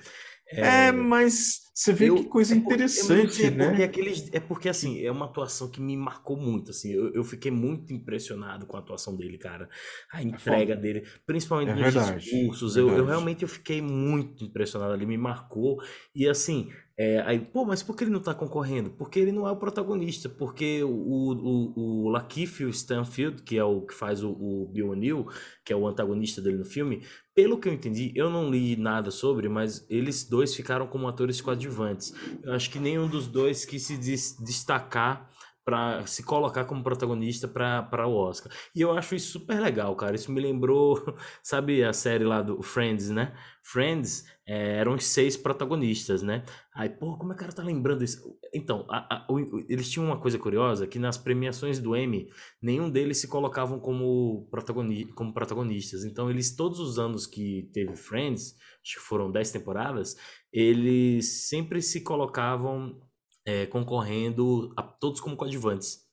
[0.52, 3.84] É, mas você vê Eu- que coisa é porque- eu não interessante, é porque né?
[3.84, 7.52] aqueles, é porque assim, é uma atuação que me marcou muito, assim, eu, eu fiquei
[7.52, 9.70] muito impressionado com a atuação dele, cara,
[10.12, 13.06] a entrega dele, principalmente É nos verdade, discursos, eu, eu verdade.
[13.06, 15.82] realmente eu fiquei muito impressionado ali, me marcou,
[16.14, 16.70] e assim,
[17.02, 18.89] é, aí, pô, mas por que ele não tá concorrendo?
[18.89, 23.82] Porque ele não é o protagonista, porque o, o, o Lakeith Stanfield, que é o
[23.86, 25.26] que faz o, o Bill O'Neill,
[25.64, 27.02] que é o antagonista dele no filme,
[27.34, 31.39] pelo que eu entendi, eu não li nada sobre, mas eles dois ficaram como atores
[31.39, 32.14] coadjuvantes.
[32.43, 35.30] Eu acho que nenhum dos dois quis se des- destacar
[35.70, 38.51] para se colocar como protagonista para o Oscar.
[38.74, 40.15] E eu acho isso super legal, cara.
[40.15, 43.36] Isso me lembrou, sabe a série lá do Friends, né?
[43.61, 46.43] Friends é, eram os seis protagonistas, né?
[46.74, 48.36] Aí, pô, como é que o cara tá lembrando isso?
[48.51, 49.39] Então, a, a, o,
[49.70, 52.28] eles tinham uma coisa curiosa, que nas premiações do Emmy,
[52.59, 56.03] nenhum deles se colocavam como, protagoni como protagonistas.
[56.03, 60.15] Então, eles, todos os anos que teve Friends, acho que foram dez temporadas,
[60.51, 62.99] eles sempre se colocavam
[63.46, 66.06] é, concorrendo a todos como coadjuvantes,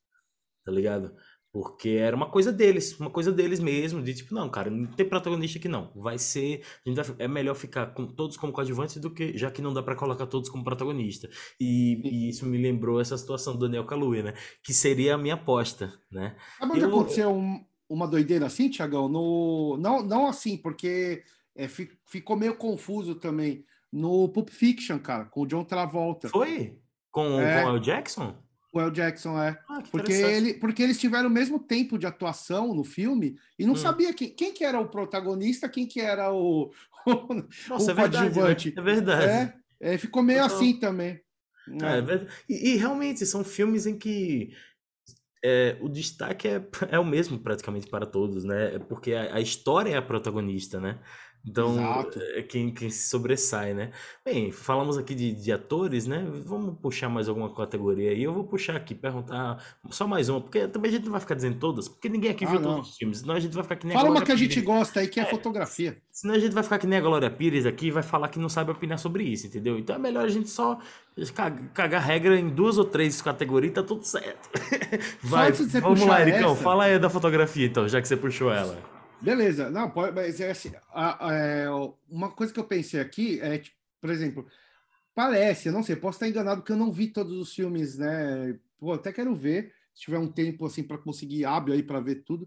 [0.65, 1.15] tá ligado?
[1.57, 5.09] Porque era uma coisa deles, uma coisa deles mesmo, de tipo, não, cara, não tem
[5.09, 5.91] protagonista aqui não.
[5.97, 6.63] Vai ser.
[6.85, 9.35] Vai, é melhor ficar com todos como coadjuvantes do que.
[9.39, 11.31] Já que não dá para colocar todos como protagonista.
[11.59, 14.35] E, e, isso me lembrou essa situação do Daniel Kaluuya, né?
[14.63, 16.37] Que seria a minha aposta, né?
[16.59, 16.89] Sabe onde Eu...
[16.91, 19.09] aconteceu um, uma doideira assim, Tiagão?
[19.09, 19.79] No...
[19.81, 21.23] Não, não assim, porque
[21.57, 23.65] é, ficou meio confuso também.
[23.91, 26.29] No Pulp Fiction, cara, com o John Travolta.
[26.29, 26.79] Foi?
[27.17, 28.37] Com, é, com o El Jackson?
[28.75, 29.59] O El Jackson, é.
[29.71, 33.73] Ah, porque, ele, porque eles tiveram o mesmo tempo de atuação no filme e não
[33.73, 33.77] hum.
[33.77, 36.71] sabia quem, quem que era o protagonista, quem que era o,
[37.09, 37.35] o,
[37.71, 38.71] Nossa, o é coadjuvante.
[38.71, 38.83] Verdade, né?
[38.83, 39.55] É verdade.
[39.81, 41.19] É, é, ficou meio assim também.
[41.83, 42.31] É, é verdade.
[42.51, 44.53] E, e, realmente são filmes em que
[45.43, 46.63] é, o destaque é,
[46.93, 48.79] é o mesmo praticamente para todos, né?
[48.91, 51.01] Porque a, a história é a protagonista, né?
[51.47, 51.77] Então,
[52.35, 53.93] é quem, quem se sobressai, né?
[54.25, 56.27] Bem, falamos aqui de, de atores, né?
[56.45, 58.25] Vamos puxar mais alguma categoria aí.
[58.25, 61.37] Eu vou puxar aqui, perguntar só mais uma, porque também a gente não vai ficar
[61.37, 62.75] dizendo todas, porque ninguém aqui ah, viu não.
[62.75, 64.61] todos os filmes, senão a gente vai ficar que nem Fala uma que a gente
[64.61, 65.97] gosta aí, que é, é fotografia.
[66.11, 68.41] Senão a gente vai ficar que nem a Glória Pires aqui e vai falar que
[68.41, 69.79] não sabe opinar sobre isso, entendeu?
[69.79, 70.79] Então é melhor a gente só
[71.73, 74.51] cagar regra em duas ou três categorias e tá tudo certo.
[75.23, 76.63] Vai, vamos lá, Ericão, essa...
[76.63, 78.96] fala aí da fotografia então, já que você puxou ela.
[79.21, 81.67] Beleza, não, pode, mas é assim, a, a, é,
[82.09, 84.47] uma coisa que eu pensei aqui é, tipo, por exemplo,
[85.15, 88.59] parece, eu não sei, posso estar enganado porque eu não vi todos os filmes, né?
[88.79, 92.17] Pô, até quero ver, se tiver um tempo assim para conseguir hábil aí para ver
[92.17, 92.47] tudo.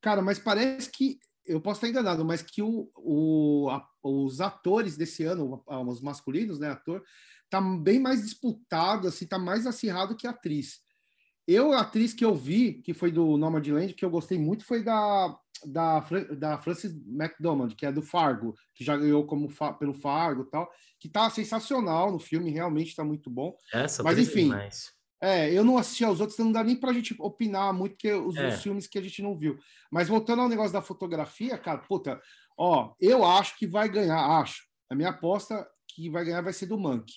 [0.00, 4.96] Cara, mas parece que eu posso estar enganado, mas que o, o a, os atores
[4.96, 7.02] desse ano, os masculinos, né, ator,
[7.48, 10.80] tá bem mais disputado, assim, tá mais acirrado que a atriz.
[11.46, 14.84] Eu, a atriz que eu vi, que foi do Nomadland, que eu gostei muito, foi
[14.84, 15.36] da
[15.66, 16.00] da,
[16.36, 19.48] da Frances McDormand, que é do Fargo, que já ganhou como
[19.78, 23.56] pelo Fargo e tal, que tá sensacional no filme, realmente tá muito bom.
[23.72, 24.50] Essa Mas enfim,
[25.20, 28.10] é, eu não assisti aos outros, então não dá nem pra gente opinar muito, que
[28.10, 28.48] os, é.
[28.48, 29.58] os, filmes que a gente não viu.
[29.90, 32.20] Mas voltando ao negócio da fotografia, cara, puta,
[32.56, 34.64] ó, eu acho que vai ganhar, acho.
[34.88, 37.14] A minha aposta que vai ganhar vai ser do Monkey.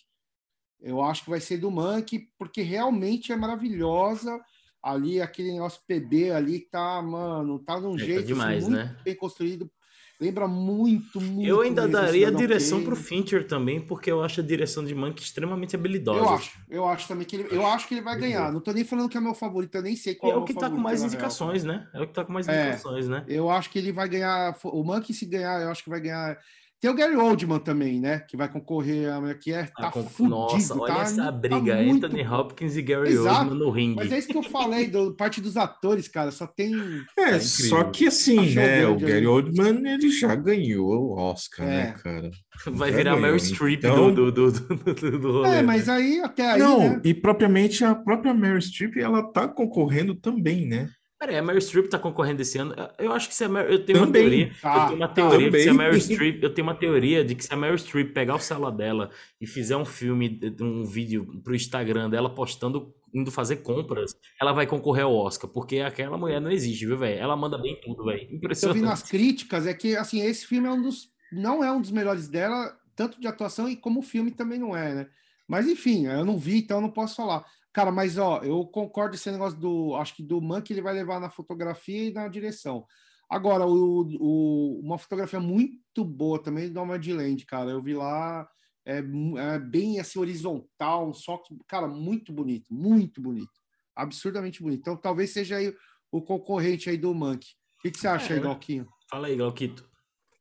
[0.81, 4.37] Eu acho que vai ser do Monkey, porque realmente é maravilhosa
[4.83, 8.63] ali aquele nosso PB ali tá, mano, tá de um é, tá jeito tá demais,
[8.63, 8.97] assim, muito né?
[9.03, 9.71] bem construído.
[10.19, 11.49] Lembra muito, muito.
[11.49, 14.93] Eu ainda daria a direção para o Fincher também, porque eu acho a direção de
[14.93, 16.19] Monk extremamente habilidosa.
[16.19, 18.51] Eu acho, eu acho também que ele, eu acho que ele vai ganhar.
[18.51, 20.45] Não tô nem falando que é meu favorito, eu nem sei qual é, é o
[20.45, 21.77] que tá com mais indicações, real.
[21.77, 21.89] né?
[21.93, 23.25] É o que tá com mais é, indicações, né?
[23.27, 24.55] Eu acho que ele vai ganhar.
[24.63, 26.37] O Monk, se ganhar, eu acho que vai ganhar
[26.83, 28.19] tem o Gary Oldman também, né?
[28.27, 29.07] Que vai concorrer,
[29.39, 33.13] que é, tá ah, fudido, Nossa, olha tá, essa briga, tá Anthony Hopkins e Gary
[33.13, 33.39] Exato.
[33.39, 33.95] Oldman no ringue.
[33.95, 36.75] Mas é isso que eu falei, do, parte dos atores, cara, só tem...
[37.17, 41.73] É, tá só que assim, né, o Gary Oldman, ele já ganhou o Oscar, né,
[41.73, 41.83] é.
[41.85, 42.31] né, cara?
[42.67, 43.15] Vai já virar.
[43.15, 44.13] Meryl Streep então...
[44.13, 45.59] do, do, do, do, do rolê.
[45.59, 47.01] É, mas aí, até aí, Não, né?
[47.05, 50.89] e propriamente a própria Meryl Streep, ela tá concorrendo também, né?
[51.23, 52.75] Peraí, a Meryl Streep tá concorrendo esse ano.
[52.99, 55.07] Eu acho que se a Meryl, eu tenho também, uma teoria, tá, eu tenho uma
[55.07, 57.55] teoria de que se a Meryl Streep, eu tenho uma teoria de que se a
[57.55, 59.09] Meryl Streep pegar o celular dela
[59.39, 64.67] e fizer um filme, um vídeo pro Instagram dela postando indo fazer compras, ela vai
[64.67, 67.17] concorrer ao Oscar, porque aquela mulher não existe, viu, velho?
[67.17, 68.27] Ela manda bem tudo, velho.
[68.29, 68.77] Impressionante.
[68.77, 71.79] Eu vi nas críticas é que assim, esse filme é um dos não é um
[71.79, 75.07] dos melhores dela, tanto de atuação e como o filme também não é, né?
[75.47, 77.45] Mas enfim, eu não vi, então eu não posso falar.
[77.73, 79.95] Cara, mas ó, eu concordo esse negócio do.
[79.95, 82.85] Acho que do Monkey ele vai levar na fotografia e na direção.
[83.27, 87.71] Agora, o, o, uma fotografia muito boa também do Nomadland, cara.
[87.71, 88.47] Eu vi lá,
[88.85, 93.51] é, é bem assim, horizontal, um só cara, muito bonito, muito bonito.
[93.95, 94.81] Absurdamente bonito.
[94.81, 95.73] Então, talvez seja aí
[96.11, 97.49] o concorrente aí do Monkey.
[97.79, 98.87] O que, que você acha é, aí, Galquinho?
[99.09, 99.89] Fala aí, Galquito.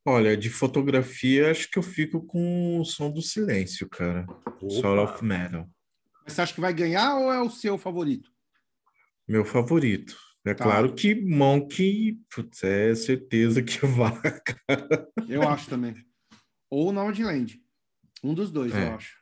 [0.04, 4.26] Olha, de fotografia, acho que eu fico com o som do silêncio, cara.
[4.28, 4.68] Opa.
[4.68, 5.66] Soul of Metal.
[6.24, 8.30] Mas você acha que vai ganhar ou é o seu favorito?
[9.26, 10.16] Meu favorito.
[10.44, 10.64] É tá.
[10.64, 15.08] claro que Monkey, putz, é certeza que vai, cara.
[15.28, 15.94] Eu acho também.
[16.68, 17.60] Ou Nomadland.
[18.24, 18.88] Um dos dois, é.
[18.88, 19.16] eu acho.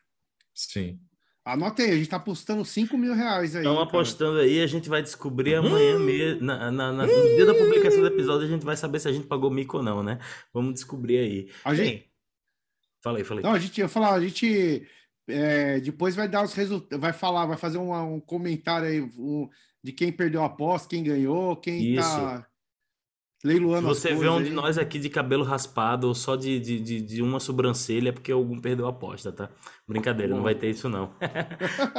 [0.54, 0.98] Sim.
[1.44, 3.62] Anota aí, a gente tá apostando 5 mil reais aí.
[3.62, 6.04] Estamos apostando aí, a gente vai descobrir amanhã hum.
[6.04, 6.42] mesmo.
[6.42, 9.12] Na, na, na, no dia da publicação do episódio, a gente vai saber se a
[9.12, 10.18] gente pagou mico ou não, né?
[10.52, 11.50] Vamos descobrir aí.
[11.64, 12.10] A gente.
[13.02, 13.42] Falei, falei.
[13.42, 14.86] Não, a gente ia falar, a gente
[15.30, 19.48] é, depois vai dar os resultados, vai falar, vai fazer um, um comentário aí um,
[19.82, 22.08] de quem perdeu a aposta, quem ganhou, quem Isso.
[22.08, 22.46] tá
[23.42, 24.54] leiloando as Você vê um de aí.
[24.54, 28.30] nós aqui de cabelo raspado ou só de, de, de, de uma sobrancelha é porque
[28.30, 29.48] algum perdeu a aposta, tá?
[29.88, 31.14] Brincadeira, não vai ter isso não.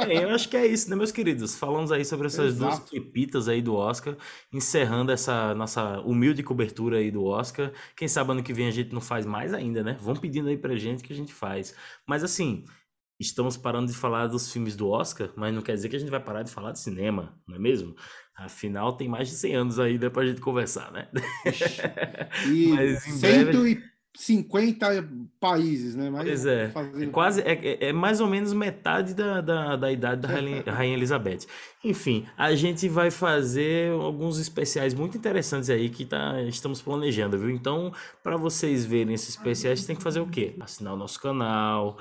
[0.06, 1.56] Bem, eu acho que é isso, né, meus queridos?
[1.56, 2.90] Falamos aí sobre essas duas Exato.
[2.92, 4.16] pepitas aí do Oscar,
[4.52, 7.72] encerrando essa nossa humilde cobertura aí do Oscar.
[7.96, 9.96] Quem sabe ano que vem a gente não faz mais ainda, né?
[10.00, 11.74] Vão pedindo aí pra gente que a gente faz.
[12.06, 12.64] Mas assim,
[13.20, 16.10] estamos parando de falar dos filmes do Oscar, mas não quer dizer que a gente
[16.10, 17.94] vai parar de falar de cinema, não é mesmo?
[18.36, 21.08] Afinal, tem mais de 100 anos aí, dá pra gente conversar, né?
[22.46, 23.82] E Mas em breve-
[24.14, 25.08] 150
[25.40, 26.10] países, né?
[26.10, 29.76] Mas Pois é, é fazendo- quase é, é- é mais ou menos metade da, da,
[29.76, 31.46] da idade da Rainha, Rainha Elizabeth.
[31.82, 37.50] Enfim, a gente vai fazer alguns especiais muito interessantes aí que tá, estamos planejando, viu?
[37.50, 37.92] Então,
[38.22, 40.54] para vocês verem esses especiais, tem que fazer o quê?
[40.60, 41.98] Assinar o nosso canal,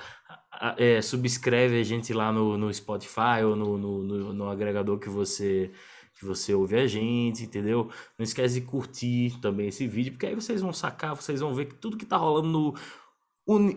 [0.78, 5.72] é, subscreve a gente lá no, no Spotify ou no, no, no- agregador que você
[6.14, 7.90] que você ouve a gente, entendeu?
[8.18, 11.66] Não esquece de curtir também esse vídeo, porque aí vocês vão sacar, vocês vão ver
[11.66, 12.76] que tudo que tá rolando no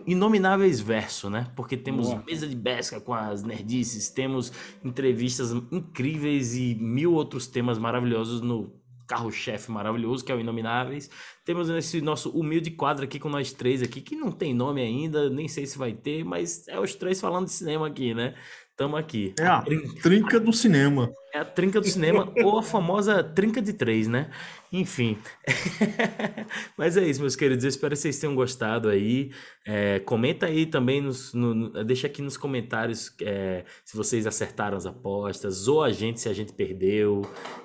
[0.05, 1.51] Inomináveis Verso, né?
[1.55, 2.23] Porque temos Boa.
[2.25, 4.51] mesa de pesca com as nerdices, temos
[4.83, 8.71] entrevistas incríveis e mil outros temas maravilhosos no
[9.07, 11.09] carro-chefe maravilhoso que é o Inomináveis.
[11.43, 15.29] Temos esse nosso humilde quadro aqui com nós três aqui, que não tem nome ainda,
[15.29, 18.35] nem sei se vai ter, mas é os três falando de cinema aqui, né?
[18.77, 19.33] Tamo aqui.
[19.39, 19.63] É a
[20.01, 21.09] trinca do cinema.
[21.33, 24.29] É a trinca do cinema ou a famosa trinca de três, né?
[24.71, 25.17] Enfim.
[26.77, 27.63] Mas é isso, meus queridos.
[27.63, 29.31] Eu espero que vocês tenham gostado aí.
[29.65, 34.75] É, comenta aí também, nos, no- no- deixa aqui nos comentários é, se vocês acertaram
[34.77, 37.21] as apostas, ou a gente se a gente perdeu.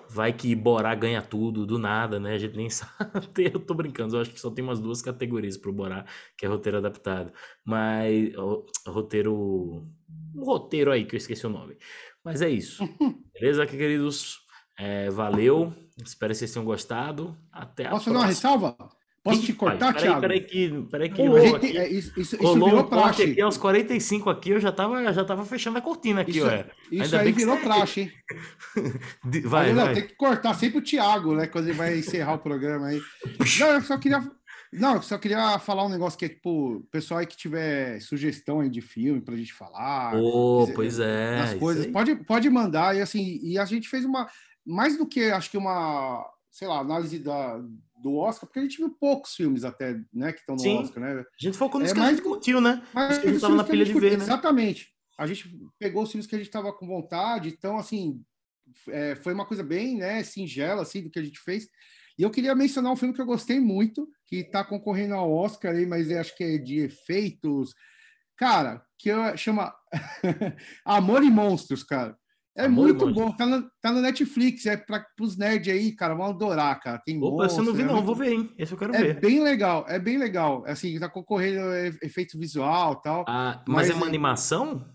[0.08, 2.34] Vai que Borá ganha tudo do nada, né?
[2.34, 3.50] A gente nem sabe.
[3.52, 6.04] Eu tô brincando, eu acho que só tem umas duas categorias pro Borá,
[6.36, 7.32] que é roteiro adaptado.
[7.64, 8.32] Mas.
[8.36, 9.86] ó, roteiro.
[10.34, 11.76] Um roteiro aí que eu esqueci o nome.
[12.24, 12.82] Mas é isso.
[13.34, 14.38] Beleza, queridos?
[14.78, 15.72] É, valeu.
[16.04, 17.36] Espero que vocês tenham gostado.
[17.52, 18.26] Até a Posso fazer uma próxima.
[18.50, 18.76] ressalva?
[19.22, 20.20] Posso te cortar, pai, Thiago?
[20.22, 21.76] Peraí, peraí que, peraí que rolou gente- aqui.
[21.76, 23.22] é, isso, isso, isso virou um praxe.
[23.24, 26.70] aqui aos 45 aqui, eu já tava, já tava fechando a cortina aqui, Isso, ué.
[26.90, 28.12] isso Ainda aí virou você- praxe, hein?
[29.44, 29.94] Vai, não, vai.
[29.94, 31.46] tem que cortar sempre o Thiago, né?
[31.48, 33.00] Quando ele vai encerrar o programa aí.
[33.60, 34.20] Não, eu só queria.
[34.72, 38.60] Não, eu só queria falar um negócio que é tipo, pessoal aí que tiver sugestão
[38.60, 41.44] aí de filme pra gente falar, quiser- pois é.
[41.44, 42.96] isso coisas, pode, pode mandar.
[42.96, 44.28] E assim, e a gente fez uma.
[44.64, 47.60] Mais do que acho que uma, sei lá, análise da,
[48.00, 50.78] do Oscar, porque a gente viu poucos filmes até, né, que estão no Sim.
[50.78, 51.20] Oscar, né?
[51.20, 52.82] A gente focou nos É que a mais gente curtiu, né?
[52.92, 54.24] Mas que a gente tava na a pilha de ver, né?
[54.24, 54.88] Exatamente.
[55.18, 58.22] A gente pegou os filmes que a gente estava com vontade, então, assim,
[58.88, 61.66] é, foi uma coisa bem né, singela, assim, do que a gente fez.
[62.18, 65.74] E eu queria mencionar um filme que eu gostei muito, que está concorrendo ao Oscar
[65.74, 67.74] aí, mas acho que é de efeitos.
[68.36, 69.74] Cara, que eu- chama
[70.86, 72.16] Amor e Monstros, cara.
[72.56, 76.14] É Amor muito bom, tá no, tá no Netflix, é para os nerds aí, cara,
[76.14, 77.00] vão adorar, cara.
[77.04, 77.94] Tem Opa, esse eu não vi, é não.
[77.94, 78.54] muito- Vou ver, hein?
[78.58, 79.20] Esse eu quero É ver.
[79.20, 80.64] bem legal, é bem legal.
[80.66, 83.24] Assim, tá concorrendo é, efeito visual tal.
[83.28, 84.86] Ah, mas, mas é uma é- animação?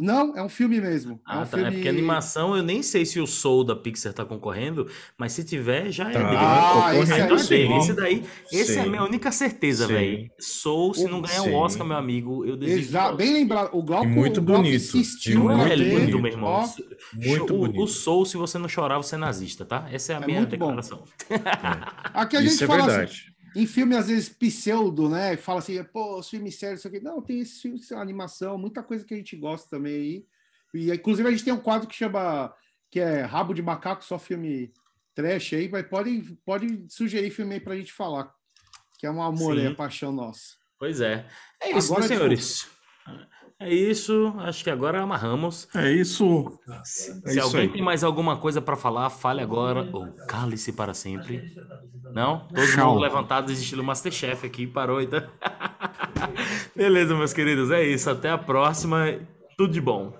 [0.00, 1.20] Não, é um filme mesmo.
[1.26, 1.46] Ah, é um tá.
[1.46, 1.64] filme...
[1.66, 4.88] É porque animação eu nem sei se o Soul da Pixar tá concorrendo,
[5.18, 6.18] mas se tiver, já é Tá.
[6.20, 6.36] dele.
[6.36, 7.74] Ah, esse então aí é dele.
[7.76, 10.30] Esse daí, esse é a minha única certeza, velho.
[10.38, 12.90] Soul, se não ganhar o Oscar, meu amigo, eu desisto.
[12.90, 13.70] Exato, bem lembrado.
[13.72, 16.18] O Glauco, muito o Glauco bonito, insistiu muito é lindo, bonito.
[16.20, 16.50] meu irmão.
[16.50, 16.68] ó.
[17.14, 17.82] Muito o, bonito.
[17.82, 19.86] o Soul, se você não chorar, você é nazista, tá?
[19.92, 20.66] Essa é a É minha muito bom.
[20.74, 21.02] declaração.
[22.14, 23.10] Aqui a Isso gente é fala verdade.
[23.12, 25.36] assim, em filme, às vezes, pseudo, né?
[25.36, 27.00] Fala assim, pô, os filmes sérios, isso aqui.
[27.00, 30.26] Não, tem esses filmes que são animação, muita coisa que a gente gosta também aí.
[30.74, 32.54] E, inclusive, a gente tem um quadro que chama,
[32.90, 34.72] que é Rabo de Macaco, só filme
[35.14, 38.32] trash aí, mas pode, pode sugerir filme aí pra gente falar.
[38.98, 39.66] Que é um amor Sim.
[39.66, 40.56] a paixão nossa.
[40.78, 41.26] Pois é.
[41.60, 42.68] É isso, Agora, senhores.
[43.60, 44.32] É isso.
[44.38, 45.68] Acho que agora amarramos.
[45.74, 46.58] É isso.
[46.82, 47.68] Se, É se isso alguém aí.
[47.68, 51.42] tem mais alguma coisa pra falar, fale agora ou cale-se para sempre.
[52.14, 52.40] Não?
[52.48, 52.88] Todo Tchau.
[52.92, 55.22] mundo levantado, estilo Masterchef aqui, parou então.
[56.74, 58.08] Beleza, meus queridos, é isso.
[58.08, 59.04] Até a próxima.
[59.58, 60.14] Tudo de bom.